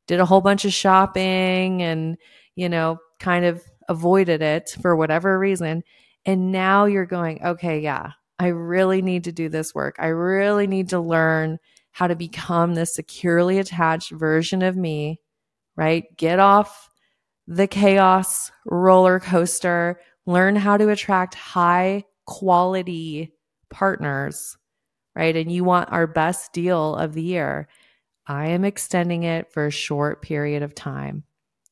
did 0.07 0.19
a 0.21 0.25
whole 0.25 0.41
bunch 0.41 0.65
of 0.65 0.73
shopping 0.73 1.83
and, 1.83 2.17
you 2.57 2.69
know, 2.69 2.99
kind 3.21 3.45
of 3.45 3.63
avoided 3.89 4.43
it 4.43 4.71
for 4.81 4.97
whatever 4.97 5.39
reason. 5.39 5.85
And 6.25 6.51
now 6.51 6.87
you're 6.87 7.07
going, 7.07 7.43
okay, 7.45 7.81
yeah, 7.81 8.13
I 8.39 8.49
really 8.49 9.03
need 9.03 9.25
to 9.25 9.33
do 9.33 9.49
this 9.49 9.75
work. 9.75 9.97
I 9.99 10.07
really 10.09 10.67
need 10.67 10.89
to 10.91 11.01
learn 11.01 11.59
how 11.93 12.07
to 12.07 12.17
become 12.17 12.75
this 12.75 12.95
securely 12.95 13.59
attached 13.59 14.11
version 14.11 14.63
of 14.63 14.77
me, 14.77 15.21
right? 15.77 16.05
Get 16.17 16.39
off 16.39 16.88
the 17.49 17.67
chaos 17.67 18.53
roller 18.67 19.19
coaster, 19.19 19.99
learn 20.27 20.55
how 20.55 20.77
to 20.77 20.91
attract 20.91 21.35
high 21.35 22.05
quality 22.27 23.33
partners, 23.71 24.59
right? 25.17 25.35
And 25.35 25.51
you 25.51 25.65
want 25.65 25.91
our 25.91 26.07
best 26.07 26.53
deal 26.53 26.95
of 26.95 27.15
the 27.15 27.23
year. 27.23 27.67
I 28.27 28.49
am 28.49 28.67
extending 28.67 29.23
it 29.23 29.51
for 29.51 29.67
a 29.67 29.71
short 29.71 30.21
period 30.21 30.63
of 30.63 30.75
time. 30.75 31.25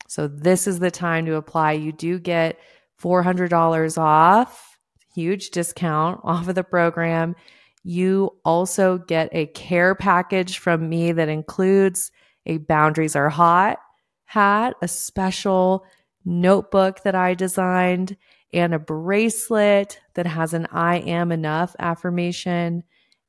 So 0.09 0.27
this 0.27 0.67
is 0.67 0.79
the 0.79 0.91
time 0.91 1.27
to 1.27 1.35
apply. 1.35 1.73
You 1.73 1.93
do 1.93 2.19
get 2.19 2.59
$400 3.03 3.99
off, 3.99 4.79
huge 5.15 5.51
discount 5.51 6.21
off 6.25 6.49
of 6.49 6.55
the 6.55 6.65
program. 6.65 7.37
You 7.85 8.31
also 8.47 8.97
get 8.97 9.29
a 9.33 9.45
care 9.47 9.95
package 9.95 10.57
from 10.57 10.89
me 10.89 11.13
that 11.13 11.29
includes 11.29 12.11
a 12.47 12.57
Boundaries 12.57 13.15
Are 13.15 13.29
Hot 13.29 13.79
hat, 14.27 14.75
a 14.83 14.89
special 14.89 15.85
notebook 16.25 17.03
that 17.05 17.15
I 17.15 17.35
designed, 17.35 18.17
and 18.53 18.75
a 18.75 18.79
bracelet 18.79 20.01
that 20.15 20.27
has 20.27 20.55
an 20.55 20.67
I 20.71 20.99
am 20.99 21.33
enough 21.33 21.75
affirmation. 21.79 22.85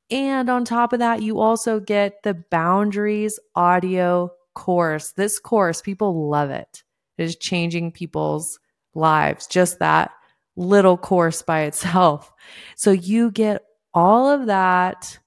And 0.10 0.50
on 0.50 0.66
top 0.66 0.94
of 0.94 1.00
that, 1.00 1.22
you 1.22 1.40
also 1.40 1.80
get 1.80 2.24
the 2.24 2.34
Boundaries 2.34 3.40
audio 3.56 4.32
course. 4.54 5.12
This 5.12 5.40
course, 5.40 5.82
people 5.82 6.30
love 6.30 6.50
it. 6.50 6.84
It 7.18 7.24
is 7.24 7.36
changing 7.36 7.92
people's 7.92 8.60
lives, 8.94 9.48
just 9.48 9.80
that 9.80 10.12
little 10.56 10.98
course 10.98 11.42
by 11.42 11.62
itself. 11.62 12.32
So 12.76 12.92
you 12.92 13.32
get 13.32 13.64
all 13.94 14.30
of 14.30 14.48
that, 14.48 15.20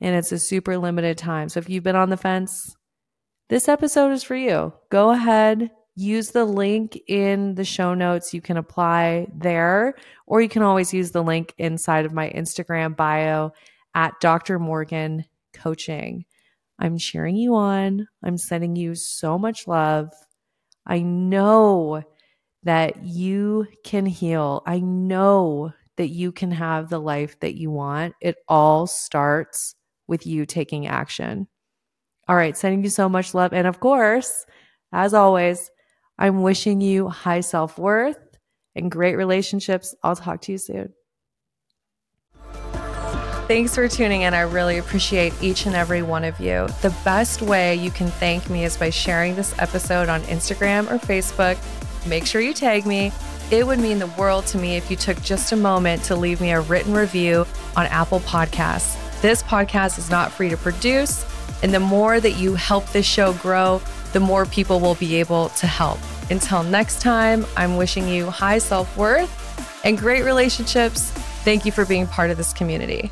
and 0.00 0.14
it's 0.14 0.32
a 0.32 0.38
super 0.38 0.78
limited 0.78 1.18
time. 1.18 1.48
So 1.48 1.58
if 1.58 1.68
you've 1.68 1.84
been 1.84 1.96
on 1.96 2.10
the 2.10 2.16
fence, 2.16 2.76
this 3.50 3.68
episode 3.68 4.12
is 4.12 4.22
for 4.22 4.36
you. 4.36 4.72
Go 4.90 5.10
ahead, 5.10 5.72
use 5.96 6.30
the 6.30 6.44
link 6.44 6.96
in 7.08 7.56
the 7.56 7.64
show 7.64 7.94
notes. 7.94 8.32
You 8.32 8.40
can 8.40 8.56
apply 8.56 9.26
there, 9.36 9.96
or 10.24 10.40
you 10.40 10.48
can 10.48 10.62
always 10.62 10.94
use 10.94 11.10
the 11.10 11.24
link 11.24 11.52
inside 11.58 12.06
of 12.06 12.12
my 12.12 12.30
Instagram 12.30 12.96
bio 12.96 13.50
at 13.92 14.14
Dr. 14.20 14.60
Morgan 14.60 15.24
Coaching. 15.52 16.26
I'm 16.78 16.96
cheering 16.96 17.34
you 17.34 17.56
on. 17.56 18.06
I'm 18.22 18.38
sending 18.38 18.76
you 18.76 18.94
so 18.94 19.36
much 19.36 19.66
love. 19.66 20.10
I 20.86 21.00
know 21.00 22.04
that 22.62 23.04
you 23.04 23.66
can 23.84 24.06
heal. 24.06 24.62
I 24.64 24.78
know 24.78 25.72
that 25.96 26.08
you 26.08 26.30
can 26.30 26.52
have 26.52 26.88
the 26.88 27.00
life 27.00 27.40
that 27.40 27.56
you 27.56 27.72
want. 27.72 28.14
It 28.20 28.36
all 28.46 28.86
starts 28.86 29.74
with 30.06 30.24
you 30.24 30.46
taking 30.46 30.86
action. 30.86 31.48
All 32.30 32.36
right, 32.36 32.56
sending 32.56 32.84
you 32.84 32.90
so 32.90 33.08
much 33.08 33.34
love. 33.34 33.52
And 33.52 33.66
of 33.66 33.80
course, 33.80 34.46
as 34.92 35.14
always, 35.14 35.68
I'm 36.16 36.42
wishing 36.42 36.80
you 36.80 37.08
high 37.08 37.40
self 37.40 37.76
worth 37.76 38.20
and 38.76 38.88
great 38.88 39.16
relationships. 39.16 39.96
I'll 40.04 40.14
talk 40.14 40.40
to 40.42 40.52
you 40.52 40.58
soon. 40.58 40.92
Thanks 43.48 43.74
for 43.74 43.88
tuning 43.88 44.22
in. 44.22 44.32
I 44.32 44.42
really 44.42 44.78
appreciate 44.78 45.32
each 45.42 45.66
and 45.66 45.74
every 45.74 46.02
one 46.02 46.22
of 46.22 46.38
you. 46.38 46.68
The 46.82 46.96
best 47.04 47.42
way 47.42 47.74
you 47.74 47.90
can 47.90 48.06
thank 48.06 48.48
me 48.48 48.62
is 48.62 48.76
by 48.76 48.90
sharing 48.90 49.34
this 49.34 49.52
episode 49.58 50.08
on 50.08 50.20
Instagram 50.22 50.88
or 50.88 50.98
Facebook. 50.98 51.58
Make 52.06 52.26
sure 52.26 52.40
you 52.40 52.54
tag 52.54 52.86
me. 52.86 53.10
It 53.50 53.66
would 53.66 53.80
mean 53.80 53.98
the 53.98 54.06
world 54.06 54.46
to 54.46 54.58
me 54.58 54.76
if 54.76 54.88
you 54.88 54.96
took 54.96 55.20
just 55.22 55.50
a 55.50 55.56
moment 55.56 56.04
to 56.04 56.14
leave 56.14 56.40
me 56.40 56.52
a 56.52 56.60
written 56.60 56.94
review 56.94 57.44
on 57.76 57.86
Apple 57.86 58.20
Podcasts. 58.20 58.96
This 59.20 59.42
podcast 59.42 59.98
is 59.98 60.10
not 60.10 60.30
free 60.30 60.48
to 60.48 60.56
produce, 60.56 61.24
and 61.62 61.74
the 61.74 61.80
more 61.80 62.20
that 62.20 62.32
you 62.32 62.54
help 62.54 62.86
this 62.90 63.06
show 63.06 63.32
grow, 63.34 63.80
the 64.12 64.20
more 64.20 64.46
people 64.46 64.80
will 64.80 64.94
be 64.96 65.16
able 65.16 65.50
to 65.50 65.66
help. 65.66 65.98
Until 66.30 66.62
next 66.62 67.00
time, 67.00 67.44
I'm 67.56 67.76
wishing 67.76 68.08
you 68.08 68.30
high 68.30 68.58
self 68.58 68.96
worth 68.96 69.36
and 69.84 69.98
great 69.98 70.24
relationships. 70.24 71.10
Thank 71.44 71.64
you 71.64 71.72
for 71.72 71.84
being 71.84 72.06
part 72.06 72.30
of 72.30 72.36
this 72.36 72.52
community. 72.52 73.10